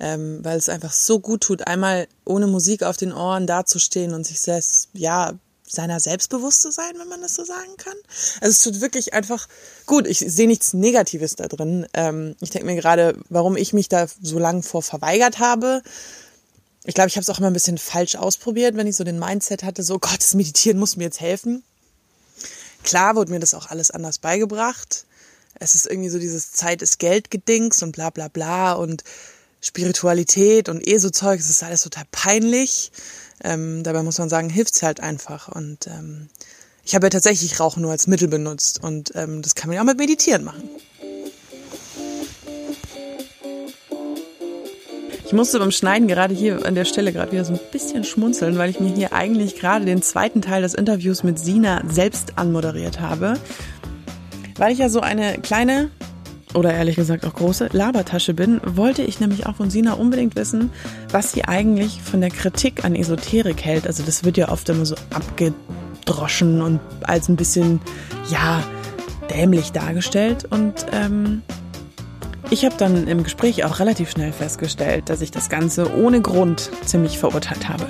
ähm, 0.00 0.40
weil 0.42 0.58
es 0.58 0.68
einfach 0.68 0.92
so 0.92 1.20
gut 1.20 1.42
tut, 1.42 1.66
einmal 1.66 2.08
ohne 2.24 2.46
Musik 2.46 2.82
auf 2.82 2.96
den 2.96 3.12
Ohren 3.12 3.46
dazustehen 3.46 4.14
und 4.14 4.26
sich 4.26 4.40
selbst, 4.40 4.88
ja, 4.92 5.34
seiner 5.72 6.00
selbstbewusst 6.00 6.60
zu 6.60 6.70
sein, 6.70 6.92
wenn 6.98 7.08
man 7.08 7.22
das 7.22 7.34
so 7.34 7.44
sagen 7.44 7.76
kann. 7.78 7.96
Also 8.40 8.50
es 8.50 8.62
tut 8.62 8.80
wirklich 8.80 9.14
einfach 9.14 9.48
gut. 9.86 10.06
Ich 10.06 10.18
sehe 10.18 10.46
nichts 10.46 10.74
Negatives 10.74 11.34
da 11.34 11.48
drin. 11.48 11.86
Ähm, 11.94 12.36
ich 12.40 12.50
denke 12.50 12.66
mir 12.66 12.76
gerade, 12.76 13.16
warum 13.30 13.56
ich 13.56 13.72
mich 13.72 13.88
da 13.88 14.06
so 14.20 14.38
lange 14.38 14.62
vor 14.62 14.82
verweigert 14.82 15.38
habe. 15.38 15.82
Ich 16.84 16.94
glaube, 16.94 17.08
ich 17.08 17.16
habe 17.16 17.22
es 17.22 17.30
auch 17.30 17.38
immer 17.38 17.48
ein 17.48 17.54
bisschen 17.54 17.78
falsch 17.78 18.16
ausprobiert, 18.16 18.76
wenn 18.76 18.86
ich 18.86 18.96
so 18.96 19.04
den 19.04 19.18
Mindset 19.18 19.62
hatte, 19.62 19.82
so 19.82 19.98
Gott, 19.98 20.18
das 20.18 20.34
Meditieren 20.34 20.78
muss 20.78 20.96
mir 20.96 21.04
jetzt 21.04 21.20
helfen. 21.20 21.62
Klar 22.82 23.14
wurde 23.14 23.30
mir 23.30 23.40
das 23.40 23.54
auch 23.54 23.68
alles 23.70 23.90
anders 23.90 24.18
beigebracht. 24.18 25.06
Es 25.54 25.74
ist 25.74 25.86
irgendwie 25.86 26.08
so 26.08 26.18
dieses 26.18 26.52
Zeit 26.52 26.82
ist 26.82 26.98
Geld 26.98 27.30
gedings 27.30 27.82
und 27.82 27.92
bla 27.92 28.10
bla 28.10 28.28
bla 28.28 28.72
und 28.72 29.04
Spiritualität 29.62 30.68
und 30.68 30.86
eh 30.86 30.98
so 30.98 31.08
Zeug, 31.08 31.38
das 31.38 31.48
ist 31.48 31.62
alles 31.62 31.82
total 31.82 32.04
peinlich. 32.10 32.92
Ähm, 33.42 33.82
dabei 33.84 34.02
muss 34.02 34.18
man 34.18 34.28
sagen, 34.28 34.50
hilft's 34.50 34.82
halt 34.82 35.00
einfach. 35.00 35.48
Und 35.48 35.86
ähm, 35.86 36.28
ich 36.84 36.94
habe 36.94 37.06
ja 37.06 37.10
tatsächlich 37.10 37.60
Rauchen 37.60 37.82
nur 37.82 37.92
als 37.92 38.08
Mittel 38.08 38.28
benutzt 38.28 38.82
und 38.82 39.12
ähm, 39.14 39.40
das 39.40 39.54
kann 39.54 39.68
man 39.68 39.76
ja 39.76 39.82
auch 39.82 39.86
mit 39.86 39.98
Meditieren 39.98 40.44
machen. 40.44 40.68
Ich 45.24 45.32
musste 45.32 45.60
beim 45.60 45.70
Schneiden 45.70 46.08
gerade 46.08 46.34
hier 46.34 46.66
an 46.66 46.74
der 46.74 46.84
Stelle 46.84 47.10
gerade 47.10 47.32
wieder 47.32 47.46
so 47.46 47.54
ein 47.54 47.60
bisschen 47.70 48.04
schmunzeln, 48.04 48.58
weil 48.58 48.68
ich 48.68 48.80
mir 48.80 48.92
hier 48.92 49.14
eigentlich 49.14 49.56
gerade 49.56 49.86
den 49.86 50.02
zweiten 50.02 50.42
Teil 50.42 50.60
des 50.60 50.74
Interviews 50.74 51.22
mit 51.22 51.38
Sina 51.38 51.82
selbst 51.88 52.36
anmoderiert 52.36 53.00
habe. 53.00 53.38
Weil 54.58 54.72
ich 54.72 54.78
ja 54.80 54.90
so 54.90 55.00
eine 55.00 55.38
kleine 55.38 55.90
oder 56.54 56.72
ehrlich 56.72 56.96
gesagt 56.96 57.24
auch 57.26 57.34
große 57.34 57.68
Labertasche 57.72 58.34
bin, 58.34 58.60
wollte 58.64 59.02
ich 59.02 59.20
nämlich 59.20 59.46
auch 59.46 59.56
von 59.56 59.70
Sina 59.70 59.94
unbedingt 59.94 60.36
wissen, 60.36 60.70
was 61.10 61.32
sie 61.32 61.44
eigentlich 61.44 62.00
von 62.02 62.20
der 62.20 62.30
Kritik 62.30 62.84
an 62.84 62.94
Esoterik 62.94 63.64
hält. 63.64 63.86
Also 63.86 64.02
das 64.02 64.24
wird 64.24 64.36
ja 64.36 64.48
oft 64.48 64.68
immer 64.68 64.86
so 64.86 64.94
abgedroschen 65.12 66.60
und 66.62 66.80
als 67.02 67.28
ein 67.28 67.36
bisschen, 67.36 67.80
ja, 68.30 68.62
dämlich 69.30 69.72
dargestellt. 69.72 70.46
Und 70.50 70.86
ähm, 70.92 71.42
ich 72.50 72.64
habe 72.64 72.74
dann 72.76 73.08
im 73.08 73.22
Gespräch 73.22 73.64
auch 73.64 73.80
relativ 73.80 74.10
schnell 74.10 74.32
festgestellt, 74.32 75.08
dass 75.08 75.20
ich 75.20 75.30
das 75.30 75.48
Ganze 75.48 75.94
ohne 75.96 76.20
Grund 76.20 76.70
ziemlich 76.84 77.18
verurteilt 77.18 77.68
habe. 77.68 77.86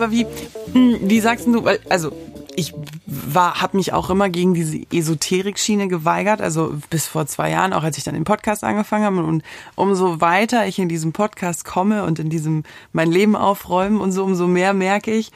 Aber 0.00 0.10
wie, 0.12 0.26
hm, 0.72 0.98
wie 1.02 1.20
sagst 1.20 1.46
du, 1.46 1.62
weil, 1.64 1.78
also 1.90 2.10
ich 2.56 2.74
war, 3.06 3.60
habe 3.60 3.76
mich 3.76 3.92
auch 3.92 4.08
immer 4.08 4.28
gegen 4.28 4.54
diese 4.54 4.80
Esoterik-Schiene 4.90 5.88
geweigert, 5.88 6.40
also 6.40 6.74
bis 6.88 7.06
vor 7.06 7.26
zwei 7.26 7.50
Jahren, 7.50 7.72
auch 7.72 7.82
als 7.82 7.98
ich 7.98 8.04
dann 8.04 8.14
den 8.14 8.24
Podcast 8.24 8.64
angefangen 8.64 9.04
habe. 9.04 9.22
Und 9.22 9.42
umso 9.76 10.20
weiter 10.20 10.66
ich 10.66 10.78
in 10.78 10.88
diesem 10.88 11.12
Podcast 11.12 11.64
komme 11.64 12.04
und 12.04 12.18
in 12.18 12.30
diesem 12.30 12.64
mein 12.92 13.10
Leben 13.10 13.36
aufräumen 13.36 14.00
und 14.00 14.12
so, 14.12 14.24
umso 14.24 14.46
mehr 14.46 14.72
merke 14.72 15.12
ich, 15.12 15.32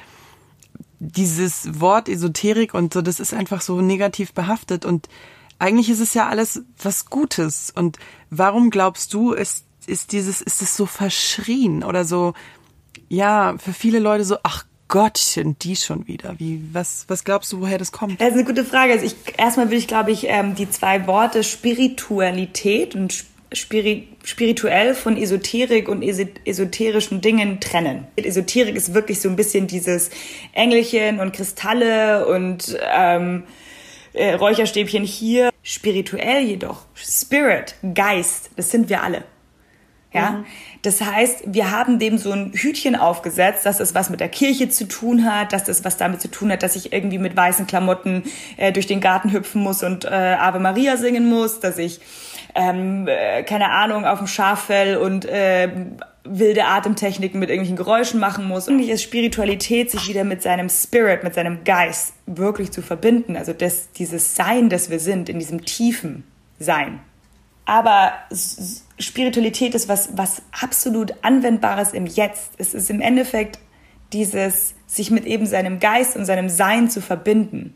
dieses 0.98 1.80
Wort 1.80 2.08
Esoterik 2.08 2.72
und 2.72 2.94
so, 2.94 3.02
das 3.02 3.20
ist 3.20 3.34
einfach 3.34 3.60
so 3.60 3.82
negativ 3.82 4.32
behaftet 4.32 4.86
und 4.86 5.08
eigentlich 5.58 5.90
ist 5.90 6.00
es 6.00 6.14
ja 6.14 6.28
alles 6.28 6.62
was 6.82 7.06
Gutes. 7.06 7.70
Und 7.74 7.98
warum 8.30 8.70
glaubst 8.70 9.12
du, 9.12 9.32
ist, 9.32 9.64
ist 9.86 10.12
dieses, 10.12 10.40
ist 10.40 10.62
es 10.62 10.76
so 10.76 10.86
verschrien 10.86 11.84
oder 11.84 12.04
so, 12.04 12.32
ja, 13.08 13.56
für 13.58 13.72
viele 13.72 13.98
Leute 13.98 14.24
so, 14.24 14.36
ach 14.42 14.64
Gottchen, 14.88 15.58
die 15.58 15.76
schon 15.76 16.06
wieder. 16.06 16.34
Wie, 16.38 16.62
was, 16.72 17.06
was 17.08 17.24
glaubst 17.24 17.52
du, 17.52 17.60
woher 17.60 17.78
das 17.78 17.90
kommt? 17.90 18.20
Das 18.20 18.28
ist 18.28 18.34
eine 18.34 18.44
gute 18.44 18.64
Frage. 18.64 18.92
Also 18.92 19.06
ich, 19.06 19.16
erstmal 19.38 19.70
will 19.70 19.78
ich, 19.78 19.88
glaube 19.88 20.12
ich, 20.12 20.26
ähm, 20.28 20.54
die 20.54 20.70
zwei 20.70 21.06
Worte 21.06 21.42
Spiritualität 21.42 22.94
und 22.94 23.24
Spiri 23.52 24.08
spirituell 24.24 24.94
von 24.94 25.16
Esoterik 25.16 25.88
und 25.88 26.02
esoterischen 26.02 27.20
Dingen 27.20 27.60
trennen. 27.60 28.06
Esoterik 28.16 28.74
ist 28.74 28.94
wirklich 28.94 29.20
so 29.20 29.28
ein 29.28 29.36
bisschen 29.36 29.66
dieses 29.66 30.10
Engelchen 30.52 31.20
und 31.20 31.32
Kristalle 31.32 32.26
und 32.26 32.76
ähm, 32.92 33.44
äh, 34.12 34.34
Räucherstäbchen 34.34 35.04
hier. 35.04 35.50
Spirituell 35.62 36.42
jedoch, 36.42 36.84
Spirit, 36.94 37.74
Geist, 37.94 38.50
das 38.56 38.70
sind 38.70 38.88
wir 38.88 39.02
alle. 39.02 39.24
Ja, 40.14 40.30
mhm. 40.30 40.44
das 40.82 41.00
heißt, 41.00 41.42
wir 41.46 41.72
haben 41.72 41.98
dem 41.98 42.18
so 42.18 42.30
ein 42.30 42.52
Hütchen 42.54 42.94
aufgesetzt, 42.94 43.66
dass 43.66 43.80
es 43.80 43.96
was 43.96 44.10
mit 44.10 44.20
der 44.20 44.28
Kirche 44.28 44.68
zu 44.68 44.86
tun 44.86 45.24
hat, 45.24 45.52
dass 45.52 45.66
es 45.66 45.84
was 45.84 45.96
damit 45.96 46.20
zu 46.22 46.30
tun 46.30 46.52
hat, 46.52 46.62
dass 46.62 46.76
ich 46.76 46.92
irgendwie 46.92 47.18
mit 47.18 47.36
weißen 47.36 47.66
Klamotten 47.66 48.22
äh, 48.56 48.70
durch 48.70 48.86
den 48.86 49.00
Garten 49.00 49.32
hüpfen 49.32 49.60
muss 49.60 49.82
und 49.82 50.04
äh, 50.04 50.08
Ave 50.08 50.60
Maria 50.60 50.96
singen 50.96 51.28
muss, 51.28 51.58
dass 51.58 51.78
ich 51.78 52.00
ähm, 52.54 53.08
äh, 53.08 53.42
keine 53.42 53.70
Ahnung 53.70 54.04
auf 54.04 54.18
dem 54.18 54.28
Schaffell 54.28 54.96
und 54.96 55.24
äh, 55.24 55.68
wilde 56.22 56.64
Atemtechniken 56.64 57.40
mit 57.40 57.50
irgendwelchen 57.50 57.76
Geräuschen 57.76 58.20
machen 58.20 58.46
muss. 58.46 58.68
Eigentlich 58.68 58.90
ist 58.90 59.02
Spiritualität, 59.02 59.90
sich 59.90 60.08
wieder 60.08 60.22
mit 60.22 60.42
seinem 60.42 60.68
Spirit, 60.68 61.24
mit 61.24 61.34
seinem 61.34 61.64
Geist 61.64 62.14
wirklich 62.26 62.70
zu 62.70 62.82
verbinden. 62.82 63.36
Also 63.36 63.52
das, 63.52 63.90
dieses 63.92 64.36
Sein, 64.36 64.70
das 64.70 64.90
wir 64.90 65.00
sind, 65.00 65.28
in 65.28 65.40
diesem 65.40 65.64
tiefen 65.64 66.24
Sein. 66.58 67.00
Aber 67.66 68.12
Spiritualität 68.98 69.74
ist 69.74 69.88
was, 69.88 70.16
was 70.16 70.42
absolut 70.52 71.14
Anwendbares 71.22 71.92
im 71.92 72.06
Jetzt. 72.06 72.52
Es 72.58 72.74
ist 72.74 72.90
im 72.90 73.00
Endeffekt 73.00 73.58
dieses, 74.12 74.74
sich 74.86 75.10
mit 75.10 75.26
eben 75.26 75.46
seinem 75.46 75.80
Geist 75.80 76.16
und 76.16 76.24
seinem 76.24 76.48
Sein 76.48 76.90
zu 76.90 77.00
verbinden. 77.00 77.74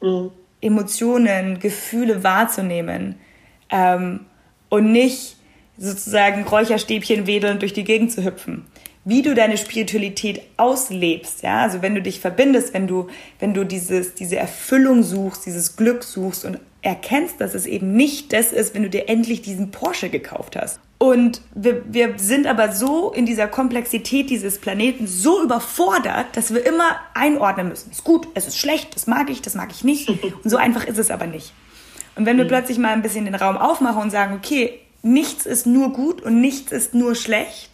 Mhm. 0.00 0.30
Emotionen, 0.60 1.58
Gefühle 1.58 2.24
wahrzunehmen 2.24 3.16
ähm, 3.70 4.20
und 4.70 4.92
nicht 4.92 5.36
sozusagen 5.76 6.44
Räucherstäbchen 6.44 7.26
wedelnd 7.26 7.60
durch 7.60 7.72
die 7.72 7.84
Gegend 7.84 8.12
zu 8.12 8.24
hüpfen. 8.24 8.64
Wie 9.04 9.20
du 9.20 9.34
deine 9.34 9.58
Spiritualität 9.58 10.40
auslebst, 10.56 11.42
ja, 11.42 11.60
also 11.60 11.82
wenn 11.82 11.94
du 11.94 12.00
dich 12.00 12.20
verbindest, 12.20 12.72
wenn 12.72 12.86
du, 12.86 13.08
wenn 13.38 13.52
du 13.52 13.64
dieses, 13.64 14.14
diese 14.14 14.36
Erfüllung 14.36 15.02
suchst, 15.02 15.44
dieses 15.44 15.76
Glück 15.76 16.02
suchst 16.02 16.46
und 16.46 16.58
erkennst, 16.84 17.40
dass 17.40 17.54
es 17.54 17.66
eben 17.66 17.94
nicht 17.94 18.32
das 18.32 18.52
ist, 18.52 18.74
wenn 18.74 18.82
du 18.82 18.90
dir 18.90 19.08
endlich 19.08 19.42
diesen 19.42 19.70
Porsche 19.70 20.10
gekauft 20.10 20.56
hast. 20.56 20.78
Und 20.98 21.40
wir, 21.54 21.82
wir 21.92 22.14
sind 22.18 22.46
aber 22.46 22.72
so 22.72 23.12
in 23.12 23.26
dieser 23.26 23.48
Komplexität 23.48 24.30
dieses 24.30 24.58
Planeten 24.58 25.06
so 25.06 25.42
überfordert, 25.42 26.26
dass 26.34 26.54
wir 26.54 26.64
immer 26.64 26.96
einordnen 27.14 27.68
müssen. 27.68 27.90
Ist 27.90 28.04
gut, 28.04 28.28
es 28.34 28.46
ist 28.46 28.58
schlecht, 28.58 28.94
das 28.94 29.06
mag 29.06 29.28
ich, 29.30 29.42
das 29.42 29.54
mag 29.54 29.70
ich 29.70 29.84
nicht. 29.84 30.08
Und 30.44 30.48
so 30.50 30.56
einfach 30.56 30.86
ist 30.86 30.98
es 30.98 31.10
aber 31.10 31.26
nicht. 31.26 31.52
Und 32.16 32.26
wenn 32.26 32.36
wir 32.36 32.44
mhm. 32.44 32.48
plötzlich 32.48 32.78
mal 32.78 32.92
ein 32.92 33.02
bisschen 33.02 33.24
den 33.24 33.34
Raum 33.34 33.56
aufmachen 33.56 34.02
und 34.02 34.10
sagen, 34.10 34.34
okay, 34.36 34.80
nichts 35.02 35.46
ist 35.46 35.66
nur 35.66 35.92
gut 35.92 36.22
und 36.22 36.40
nichts 36.40 36.72
ist 36.72 36.94
nur 36.94 37.14
schlecht, 37.14 37.70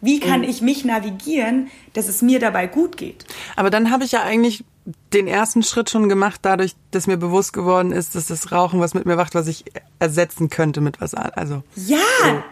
wie 0.00 0.20
kann 0.20 0.44
ich 0.44 0.60
mich 0.60 0.84
navigieren, 0.84 1.68
dass 1.94 2.08
es 2.08 2.22
mir 2.22 2.38
dabei 2.38 2.66
gut 2.66 2.96
geht? 2.96 3.24
Aber 3.56 3.70
dann 3.70 3.90
habe 3.90 4.04
ich 4.04 4.12
ja 4.12 4.22
eigentlich 4.22 4.64
den 5.12 5.26
ersten 5.26 5.62
Schritt 5.62 5.90
schon 5.90 6.08
gemacht, 6.08 6.40
dadurch, 6.42 6.76
dass 6.90 7.06
mir 7.06 7.16
bewusst 7.16 7.52
geworden 7.52 7.92
ist, 7.92 8.14
dass 8.14 8.26
das 8.26 8.52
Rauchen 8.52 8.78
was 8.80 8.94
mit 8.94 9.06
mir 9.06 9.16
macht, 9.16 9.34
was 9.34 9.48
ich 9.48 9.64
ersetzen 9.98 10.48
könnte 10.50 10.80
mit 10.80 11.00
was 11.00 11.14
also 11.14 11.62
ja 11.74 11.98
so. 12.22 12.42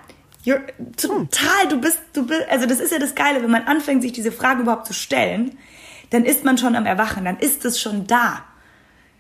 You're, 0.51 0.61
total 0.97 1.69
du 1.71 1.81
bist 1.81 2.01
du 2.13 2.27
bist 2.27 2.43
also 2.51 2.67
das 2.67 2.81
ist 2.81 2.93
ja 2.93 2.99
das 2.99 3.15
Geile 3.15 3.43
wenn 3.43 3.51
man 3.51 3.63
anfängt 3.63 4.03
sich 4.03 4.13
diese 4.13 4.33
Frage 4.33 4.63
überhaupt 4.63 4.87
zu 4.87 4.93
stellen 4.93 5.57
dann 6.11 6.25
ist 6.25 6.45
man 6.45 6.59
schon 6.59 6.75
am 6.77 6.87
Erwachen 6.87 7.25
dann 7.25 7.39
ist 7.39 7.65
es 7.65 7.81
schon 7.81 8.07
da 8.07 8.45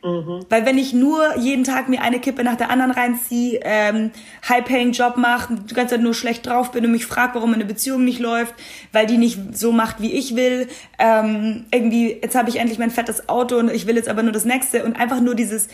Mhm. 0.04 0.44
Weil 0.50 0.66
wenn 0.66 0.76
ich 0.76 0.92
nur 0.92 1.38
jeden 1.38 1.64
Tag 1.64 1.88
mir 1.88 2.02
eine 2.02 2.20
Kippe 2.20 2.44
nach 2.44 2.56
der 2.56 2.68
anderen 2.68 2.92
reinziehe, 2.92 3.60
ähm, 3.62 4.10
High-Paying-Job 4.46 5.16
mache, 5.16 5.54
die 5.54 5.72
ganze 5.72 5.94
Zeit 5.94 6.02
nur 6.02 6.12
schlecht 6.12 6.46
drauf 6.46 6.72
bin 6.72 6.84
und 6.84 6.92
mich 6.92 7.06
frage, 7.06 7.36
warum 7.36 7.52
meine 7.52 7.64
Beziehung 7.64 8.04
nicht 8.04 8.20
läuft, 8.20 8.54
weil 8.92 9.06
die 9.06 9.16
nicht 9.16 9.56
so 9.56 9.72
macht, 9.72 10.02
wie 10.02 10.12
ich 10.12 10.36
will, 10.36 10.68
ähm, 10.98 11.64
irgendwie, 11.70 12.18
jetzt 12.20 12.34
habe 12.34 12.50
ich 12.50 12.56
endlich 12.56 12.78
mein 12.78 12.90
fettes 12.90 13.30
Auto 13.30 13.56
und 13.56 13.70
ich 13.70 13.86
will 13.86 13.96
jetzt 13.96 14.10
aber 14.10 14.22
nur 14.22 14.32
das 14.32 14.44
nächste 14.44 14.84
und 14.84 14.94
einfach 14.94 15.20
nur 15.20 15.34
dieses, 15.34 15.68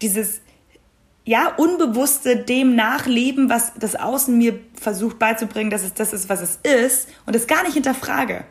dieses, 0.00 0.40
ja, 1.26 1.52
unbewusste 1.54 2.36
dem 2.36 2.76
nachleben, 2.76 3.50
was 3.50 3.72
das 3.78 3.96
Außen 3.96 4.36
mir 4.36 4.58
versucht 4.80 5.18
beizubringen, 5.18 5.68
dass 5.68 5.84
es 5.84 5.92
das 5.92 6.14
ist, 6.14 6.30
was 6.30 6.40
es 6.40 6.58
ist 6.62 7.10
und 7.26 7.36
es 7.36 7.46
gar 7.46 7.62
nicht 7.64 7.74
hinterfrage. 7.74 8.44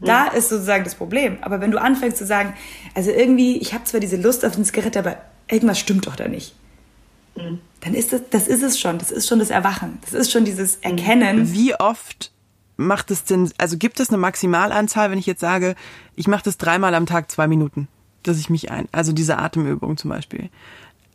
Da 0.00 0.26
ist 0.26 0.50
sozusagen 0.50 0.84
das 0.84 0.94
Problem. 0.94 1.38
Aber 1.40 1.60
wenn 1.60 1.70
du 1.70 1.80
anfängst 1.80 2.18
zu 2.18 2.26
sagen, 2.26 2.54
also 2.94 3.10
irgendwie, 3.10 3.56
ich 3.58 3.72
habe 3.72 3.84
zwar 3.84 4.00
diese 4.00 4.16
Lust 4.16 4.44
auf 4.44 4.54
eine 4.54 4.64
Zigarette, 4.64 4.98
aber 4.98 5.16
irgendwas 5.48 5.78
stimmt 5.78 6.06
doch 6.06 6.16
da 6.16 6.28
nicht. 6.28 6.54
Mhm. 7.36 7.60
Dann 7.80 7.94
ist 7.94 8.12
das, 8.12 8.22
das 8.30 8.46
ist 8.48 8.62
es 8.62 8.78
schon. 8.78 8.98
Das 8.98 9.10
ist 9.10 9.26
schon 9.26 9.38
das 9.38 9.50
Erwachen. 9.50 9.98
Das 10.02 10.12
ist 10.12 10.30
schon 10.30 10.44
dieses 10.44 10.76
mhm. 10.76 10.82
Erkennen. 10.82 11.52
Wie 11.52 11.74
oft 11.74 12.32
macht 12.76 13.10
es 13.10 13.24
denn, 13.24 13.50
also 13.58 13.78
gibt 13.78 14.00
es 14.00 14.10
eine 14.10 14.18
Maximalanzahl, 14.18 15.10
wenn 15.10 15.18
ich 15.18 15.26
jetzt 15.26 15.40
sage, 15.40 15.74
ich 16.14 16.28
mache 16.28 16.44
das 16.44 16.58
dreimal 16.58 16.94
am 16.94 17.06
Tag 17.06 17.30
zwei 17.30 17.46
Minuten, 17.46 17.88
dass 18.22 18.38
ich 18.38 18.50
mich 18.50 18.70
ein, 18.70 18.88
also 18.92 19.12
diese 19.12 19.38
Atemübung 19.38 19.96
zum 19.96 20.10
Beispiel. 20.10 20.50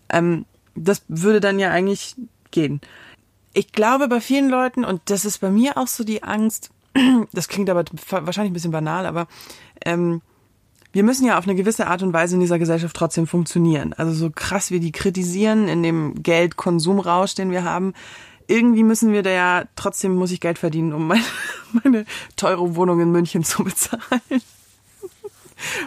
Ähm, 0.10 0.46
das 0.76 1.04
würde 1.08 1.39
dann 1.39 1.60
ja 1.60 1.70
eigentlich 1.70 2.15
gehen. 2.50 2.82
Ich 3.54 3.74
glaube 3.74 4.08
bei 4.08 4.22
vielen 4.22 4.50
Leuten, 4.50 4.86
und 4.86 5.02
das 5.06 5.26
ist 5.26 5.39
bei 5.39 5.52
mir 5.52 5.78
auch 5.78 5.88
so 5.88 6.04
die 6.04 6.24
Angst, 6.24 6.72
das 7.34 7.47
klingt 7.47 7.69
aber 7.69 7.86
wahrscheinlich 8.10 8.51
ein 8.51 8.54
bisschen 8.54 8.71
banal, 8.71 9.06
aber 9.06 9.27
ähm, 9.86 10.21
wir 10.93 11.04
müssen 11.04 11.25
ja 11.25 11.38
auf 11.38 11.45
eine 11.45 11.56
gewisse 11.56 11.88
Art 11.88 12.04
und 12.04 12.13
Weise 12.13 12.36
in 12.36 12.41
dieser 12.41 12.60
Gesellschaft 12.60 12.95
trotzdem 12.95 13.27
funktionieren. 13.27 13.93
Also 13.93 14.12
so 14.13 14.30
krass 14.30 14.71
wir 14.71 14.80
die 14.80 14.91
kritisieren 14.91 15.67
in 15.67 15.84
dem 15.84 16.21
Geldkonsumrausch, 16.21 17.36
den 17.36 17.51
wir 17.51 17.63
haben, 17.63 17.93
irgendwie 18.47 18.84
müssen 18.84 19.13
wir 19.13 19.23
da 19.23 19.30
ja, 19.30 19.63
trotzdem 19.77 20.15
muss 20.15 20.32
ich 20.32 20.41
Geld 20.41 20.60
verdienen, 20.60 20.91
um 20.93 21.08
meine, 21.08 21.23
meine 21.84 22.06
teure 22.36 22.75
Wohnung 22.75 22.99
in 22.99 23.12
München 23.12 23.43
zu 23.43 23.63
bezahlen. 23.63 24.01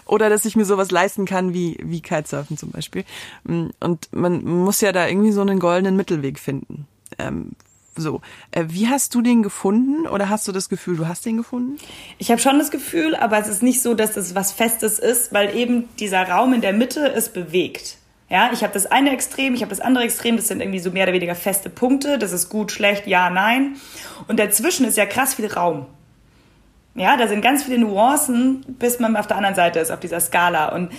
Oder 0.06 0.30
dass 0.30 0.44
ich 0.44 0.56
mir 0.56 0.64
sowas 0.64 0.90
leisten 0.90 1.26
kann 1.26 1.52
wie, 1.52 1.76
wie 1.82 2.00
Kitesurfen 2.00 2.56
zum 2.56 2.70
Beispiel. 2.70 3.04
Und 3.44 4.08
man 4.12 4.44
muss 4.44 4.80
ja 4.80 4.92
da 4.92 5.08
irgendwie 5.08 5.32
so 5.32 5.40
einen 5.40 5.58
goldenen 5.58 5.96
Mittelweg 5.96 6.38
finden. 6.38 6.86
Ähm, 7.18 7.50
so, 7.96 8.20
äh, 8.50 8.64
wie 8.68 8.88
hast 8.88 9.14
du 9.14 9.22
den 9.22 9.42
gefunden 9.42 10.06
oder 10.06 10.28
hast 10.28 10.46
du 10.48 10.52
das 10.52 10.68
Gefühl, 10.68 10.96
du 10.96 11.08
hast 11.08 11.24
den 11.26 11.36
gefunden? 11.36 11.78
Ich 12.18 12.30
habe 12.30 12.40
schon 12.40 12.58
das 12.58 12.70
Gefühl, 12.70 13.14
aber 13.14 13.38
es 13.38 13.48
ist 13.48 13.62
nicht 13.62 13.82
so, 13.82 13.94
dass 13.94 14.16
es 14.16 14.34
was 14.34 14.52
Festes 14.52 14.98
ist, 14.98 15.32
weil 15.32 15.56
eben 15.56 15.88
dieser 15.98 16.28
Raum 16.28 16.54
in 16.54 16.60
der 16.60 16.72
Mitte 16.72 17.00
ist 17.06 17.34
bewegt. 17.34 17.98
Ja, 18.30 18.50
ich 18.52 18.62
habe 18.62 18.72
das 18.72 18.86
eine 18.86 19.12
Extrem, 19.12 19.54
ich 19.54 19.60
habe 19.60 19.70
das 19.70 19.80
andere 19.80 20.04
Extrem, 20.04 20.36
das 20.36 20.48
sind 20.48 20.60
irgendwie 20.60 20.80
so 20.80 20.90
mehr 20.90 21.04
oder 21.04 21.12
weniger 21.12 21.34
feste 21.34 21.68
Punkte, 21.68 22.18
das 22.18 22.32
ist 22.32 22.48
gut, 22.48 22.72
schlecht, 22.72 23.06
ja, 23.06 23.30
nein. 23.30 23.76
Und 24.28 24.38
dazwischen 24.38 24.86
ist 24.86 24.96
ja 24.96 25.06
krass 25.06 25.34
viel 25.34 25.46
Raum. 25.46 25.86
Ja, 26.94 27.16
da 27.16 27.28
sind 27.28 27.42
ganz 27.42 27.64
viele 27.64 27.78
Nuancen, 27.78 28.64
bis 28.78 28.98
man 28.98 29.16
auf 29.16 29.26
der 29.26 29.36
anderen 29.36 29.56
Seite 29.56 29.80
ist, 29.80 29.90
auf 29.90 30.00
dieser 30.00 30.20
Skala. 30.20 30.74
Und 30.74 30.90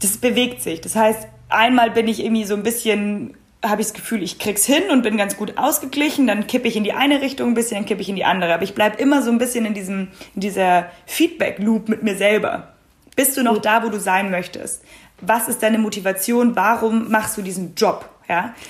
das 0.00 0.18
bewegt 0.18 0.62
sich. 0.62 0.80
Das 0.80 0.96
heißt, 0.96 1.28
einmal 1.48 1.90
bin 1.90 2.08
ich 2.08 2.20
irgendwie 2.22 2.44
so 2.44 2.54
ein 2.54 2.62
bisschen 2.62 3.34
habe 3.64 3.80
ich 3.80 3.88
das 3.88 3.94
Gefühl, 3.94 4.22
ich 4.22 4.38
krieg's 4.38 4.64
hin 4.64 4.84
und 4.90 5.02
bin 5.02 5.16
ganz 5.16 5.36
gut 5.36 5.58
ausgeglichen, 5.58 6.26
dann 6.26 6.46
kippe 6.46 6.68
ich 6.68 6.76
in 6.76 6.84
die 6.84 6.92
eine 6.92 7.20
Richtung 7.20 7.48
ein 7.48 7.54
bisschen, 7.54 7.78
dann 7.78 7.86
kippe 7.86 8.00
ich 8.00 8.08
in 8.08 8.16
die 8.16 8.24
andere. 8.24 8.54
Aber 8.54 8.62
ich 8.62 8.74
bleib 8.74 9.00
immer 9.00 9.22
so 9.22 9.30
ein 9.30 9.38
bisschen 9.38 9.64
in 9.64 9.74
diesem, 9.74 10.08
in 10.34 10.40
dieser 10.40 10.90
Feedback-Loop 11.06 11.88
mit 11.88 12.02
mir 12.02 12.16
selber. 12.16 12.72
Bist 13.16 13.36
du 13.36 13.42
noch 13.42 13.58
da, 13.58 13.82
wo 13.82 13.88
du 13.88 13.98
sein 13.98 14.30
möchtest? 14.30 14.82
Was 15.20 15.48
ist 15.48 15.62
deine 15.62 15.78
Motivation? 15.78 16.54
Warum 16.54 17.10
machst 17.10 17.36
du 17.36 17.42
diesen 17.42 17.74
Job? 17.74 18.08
Ja. 18.28 18.54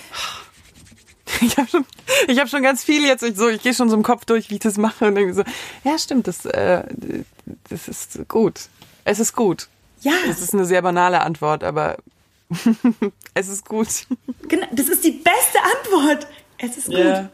Ich 1.41 1.57
habe 1.57 1.69
schon, 1.69 1.85
ich 2.27 2.41
hab 2.41 2.49
schon 2.49 2.63
ganz 2.63 2.83
viel 2.83 3.05
jetzt. 3.05 3.23
Ich, 3.23 3.37
so, 3.37 3.49
ich 3.49 3.63
gehe 3.63 3.75
schon 3.75 3.89
so 3.89 3.95
im 3.95 4.03
Kopf 4.03 4.25
durch, 4.25 4.51
wie 4.51 4.55
ich 4.55 4.61
das 4.61 4.77
mache 4.77 5.07
und 5.07 5.15
denke 5.15 5.35
so, 5.35 5.45
ja, 5.85 5.97
stimmt, 5.99 6.27
das, 6.27 6.47
äh, 6.47 6.83
das 7.69 7.87
ist 7.87 8.27
gut. 8.29 8.63
Es 9.05 9.21
ist 9.21 9.37
gut. 9.37 9.69
Ja. 10.01 10.15
Das 10.27 10.41
ist 10.41 10.55
eine 10.55 10.65
sehr 10.65 10.83
banale 10.83 11.21
Antwort, 11.21 11.63
aber 11.63 11.99
es 13.35 13.49
ist 13.49 13.65
gut. 13.67 14.07
Genau, 14.49 14.67
das 14.73 14.89
ist 14.89 15.05
die 15.05 15.13
beste 15.13 15.59
Antwort. 15.77 16.27
Es 16.59 16.77
ist 16.77 16.87
gut. 16.87 16.97
Yeah. 16.97 17.31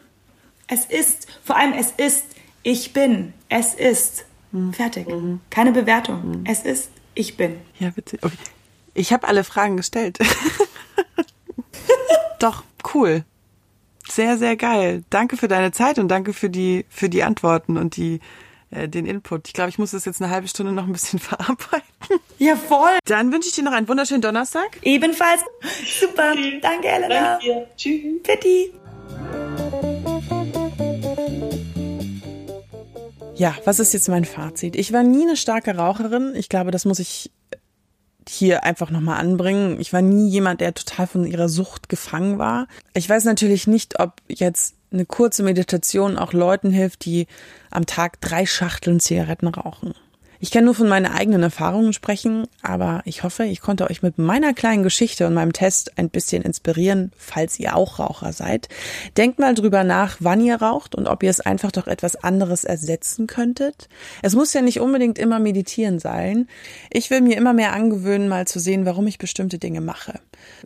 Es 0.66 0.86
ist, 0.86 1.26
vor 1.44 1.56
allem 1.56 1.72
es 1.72 1.92
ist, 1.96 2.24
ich 2.62 2.92
bin, 2.92 3.32
es 3.48 3.74
ist. 3.74 4.24
Mhm. 4.52 4.72
Fertig. 4.72 5.08
Mhm. 5.08 5.40
Keine 5.50 5.72
Bewertung. 5.72 6.40
Mhm. 6.40 6.44
Es 6.46 6.62
ist, 6.62 6.90
ich 7.14 7.36
bin. 7.36 7.58
Ja, 7.78 7.90
bitte. 7.90 8.18
Okay. 8.22 8.36
Ich 8.94 9.12
habe 9.12 9.26
alle 9.28 9.44
Fragen 9.44 9.76
gestellt. 9.76 10.18
Doch, 12.38 12.64
cool. 12.94 13.24
Sehr, 14.08 14.38
sehr 14.38 14.56
geil. 14.56 15.02
Danke 15.10 15.36
für 15.36 15.48
deine 15.48 15.72
Zeit 15.72 15.98
und 15.98 16.08
danke 16.08 16.32
für 16.32 16.50
die, 16.50 16.84
für 16.88 17.08
die 17.08 17.22
Antworten 17.22 17.76
und 17.76 17.96
die, 17.96 18.20
äh, 18.74 18.88
den 18.88 19.06
Input. 19.06 19.48
Ich 19.48 19.54
glaube, 19.54 19.70
ich 19.70 19.78
muss 19.78 19.92
das 19.92 20.04
jetzt 20.04 20.20
eine 20.20 20.30
halbe 20.30 20.48
Stunde 20.48 20.72
noch 20.72 20.86
ein 20.86 20.92
bisschen 20.92 21.18
verarbeiten. 21.20 21.84
Ja, 22.38 22.56
voll. 22.56 22.98
Dann 23.06 23.32
wünsche 23.32 23.48
ich 23.48 23.54
dir 23.54 23.64
noch 23.64 23.72
einen 23.72 23.88
wunderschönen 23.88 24.22
Donnerstag. 24.22 24.78
Ebenfalls. 24.82 25.40
Super. 26.00 26.34
Danke, 26.60 26.88
Elena. 26.88 27.38
Danke 27.38 27.66
Tschüss. 27.76 28.22
Pitti. 28.22 28.72
Ja, 33.36 33.54
was 33.64 33.80
ist 33.80 33.92
jetzt 33.92 34.08
mein 34.08 34.24
Fazit? 34.24 34.76
Ich 34.76 34.92
war 34.92 35.02
nie 35.02 35.22
eine 35.22 35.36
starke 35.36 35.76
Raucherin. 35.76 36.34
Ich 36.36 36.48
glaube, 36.48 36.70
das 36.70 36.84
muss 36.84 37.00
ich 37.00 37.32
hier 38.28 38.64
einfach 38.64 38.90
nochmal 38.90 39.20
anbringen. 39.20 39.80
Ich 39.80 39.92
war 39.92 40.02
nie 40.02 40.28
jemand, 40.28 40.60
der 40.60 40.72
total 40.74 41.06
von 41.06 41.26
ihrer 41.26 41.48
Sucht 41.48 41.88
gefangen 41.88 42.38
war. 42.38 42.68
Ich 42.94 43.08
weiß 43.08 43.24
natürlich 43.24 43.66
nicht, 43.66 44.00
ob 44.00 44.14
jetzt 44.28 44.76
eine 44.92 45.06
kurze 45.06 45.42
Meditation 45.42 46.18
auch 46.18 46.32
Leuten 46.32 46.70
hilft, 46.70 47.04
die 47.04 47.26
am 47.70 47.86
Tag 47.86 48.20
drei 48.20 48.46
Schachteln 48.46 49.00
Zigaretten 49.00 49.48
rauchen. 49.48 49.94
Ich 50.44 50.50
kann 50.50 50.66
nur 50.66 50.74
von 50.74 50.88
meinen 50.88 51.06
eigenen 51.06 51.42
Erfahrungen 51.42 51.94
sprechen, 51.94 52.46
aber 52.60 53.00
ich 53.06 53.22
hoffe, 53.22 53.44
ich 53.44 53.62
konnte 53.62 53.88
euch 53.88 54.02
mit 54.02 54.18
meiner 54.18 54.52
kleinen 54.52 54.82
Geschichte 54.82 55.26
und 55.26 55.32
meinem 55.32 55.54
Test 55.54 55.96
ein 55.96 56.10
bisschen 56.10 56.42
inspirieren, 56.42 57.12
falls 57.16 57.58
ihr 57.58 57.74
auch 57.74 57.98
Raucher 57.98 58.34
seid. 58.34 58.68
Denkt 59.16 59.38
mal 59.38 59.54
drüber 59.54 59.84
nach, 59.84 60.18
wann 60.20 60.42
ihr 60.42 60.56
raucht 60.56 60.94
und 60.94 61.06
ob 61.06 61.22
ihr 61.22 61.30
es 61.30 61.40
einfach 61.40 61.72
doch 61.72 61.86
etwas 61.86 62.16
anderes 62.16 62.64
ersetzen 62.64 63.26
könntet. 63.26 63.88
Es 64.20 64.34
muss 64.34 64.52
ja 64.52 64.60
nicht 64.60 64.80
unbedingt 64.80 65.18
immer 65.18 65.38
meditieren 65.38 65.98
sein. 65.98 66.46
Ich 66.90 67.08
will 67.08 67.22
mir 67.22 67.38
immer 67.38 67.54
mehr 67.54 67.72
angewöhnen, 67.72 68.28
mal 68.28 68.46
zu 68.46 68.58
sehen, 68.58 68.84
warum 68.84 69.06
ich 69.06 69.16
bestimmte 69.16 69.58
Dinge 69.58 69.80
mache. 69.80 70.20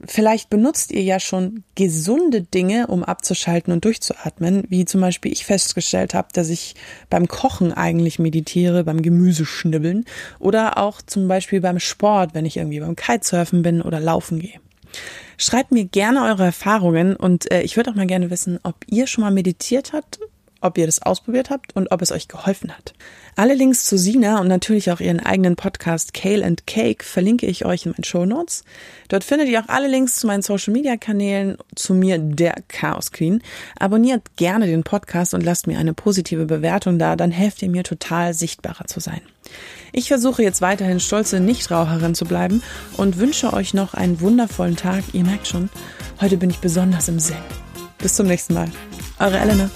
Vielleicht 0.05 0.51
benutzt 0.51 0.93
ihr 0.93 1.03
ja 1.03 1.21
schon 1.21 1.65
gesunde 1.75 2.43
Dinge, 2.43 2.87
um 2.87 3.05
abzuschalten 3.05 3.73
und 3.73 3.85
durchzuatmen, 3.85 4.65
wie 4.69 4.85
zum 4.85 5.01
Beispiel 5.01 5.33
ich 5.33 5.45
festgestellt 5.45 6.15
habe, 6.15 6.29
dass 6.33 6.49
ich 6.49 6.75
beim 7.11 7.29
Kochen 7.29 7.73
eigentlich 7.73 8.19
meditiere, 8.19 8.85
beim 8.85 9.03
Gemüseschnibbeln 9.03 10.05
oder 10.39 10.79
auch 10.79 11.03
zum 11.03 11.29
Beispiel 11.29 11.61
beim 11.61 11.79
Sport, 11.79 12.35
wenn 12.35 12.47
ich 12.47 12.57
irgendwie 12.57 12.81
beim 12.81 12.97
Kitesurfen 12.97 13.63
bin 13.63 13.83
oder 13.83 14.01
laufen 14.01 14.39
gehe. 14.39 14.61
Schreibt 15.37 15.71
mir 15.71 15.85
gerne 15.85 16.25
eure 16.25 16.45
Erfahrungen 16.45 17.15
und 17.15 17.51
äh, 17.51 17.63
ich 17.63 17.77
würde 17.77 17.91
auch 17.91 17.95
mal 17.95 18.07
gerne 18.07 18.31
wissen, 18.31 18.59
ob 18.63 18.77
ihr 18.87 19.07
schon 19.07 19.23
mal 19.23 19.31
meditiert 19.31 19.93
habt 19.93 20.19
ob 20.61 20.79
ihr 20.79 20.87
das 20.87 21.03
ausprobiert 21.03 21.51
habt 21.51 21.75
und 21.77 21.91
ob 21.91 22.03
es 22.03 22.13
euch 22.13 22.29
geholfen 22.29 22.77
hat. 22.77 22.95
Alle 23.37 23.55
Links 23.55 23.85
zu 23.85 23.97
Sina 23.97 24.41
und 24.41 24.49
natürlich 24.49 24.91
auch 24.91 25.01
ihren 25.01 25.21
eigenen 25.21 25.55
Podcast 25.55 26.13
Kale 26.13 26.45
and 26.45 26.67
Cake 26.67 27.05
verlinke 27.05 27.47
ich 27.47 27.65
euch 27.65 27.87
in 27.87 27.93
meinen 27.93 28.05
Show 28.05 28.27
Notes. 28.27 28.65
Dort 29.09 29.23
findet 29.23 29.49
ihr 29.49 29.61
auch 29.61 29.69
alle 29.69 29.87
Links 29.87 30.17
zu 30.17 30.27
meinen 30.27 30.43
Social 30.43 30.73
Media 30.73 30.97
Kanälen, 30.97 31.57
zu 31.77 31.95
mir, 31.95 32.19
der 32.19 32.57
Chaos 32.67 33.13
Queen. 33.13 33.43
Abonniert 33.79 34.37
gerne 34.37 34.67
den 34.67 34.83
Podcast 34.83 35.35
und 35.35 35.45
lasst 35.45 35.69
mir 35.69 35.79
eine 35.79 35.95
positive 35.95 36.47
Bewertung 36.47 36.99
da, 36.99 37.15
dann 37.15 37.31
helft 37.31 37.63
ihr 37.63 37.71
mir 37.71 37.85
total 37.85 38.35
sichtbarer 38.35 38.87
zu 38.87 38.99
sein. 38.99 39.21
Ich 39.93 40.09
versuche 40.09 40.43
jetzt 40.43 40.61
weiterhin 40.61 41.01
stolze 41.01 41.41
Nichtraucherin 41.41 42.15
zu 42.15 42.25
bleiben 42.25 42.63
und 42.97 43.19
wünsche 43.19 43.53
euch 43.53 43.73
noch 43.73 43.95
einen 43.95 44.21
wundervollen 44.21 44.77
Tag. 44.77 45.05
Ihr 45.13 45.25
merkt 45.25 45.47
schon, 45.47 45.71
heute 46.21 46.37
bin 46.37 46.51
ich 46.51 46.59
besonders 46.59 47.09
im 47.09 47.19
Zen. 47.19 47.37
Bis 47.99 48.15
zum 48.15 48.27
nächsten 48.27 48.55
Mal. 48.55 48.71
Eure 49.19 49.39
Elena. 49.39 49.71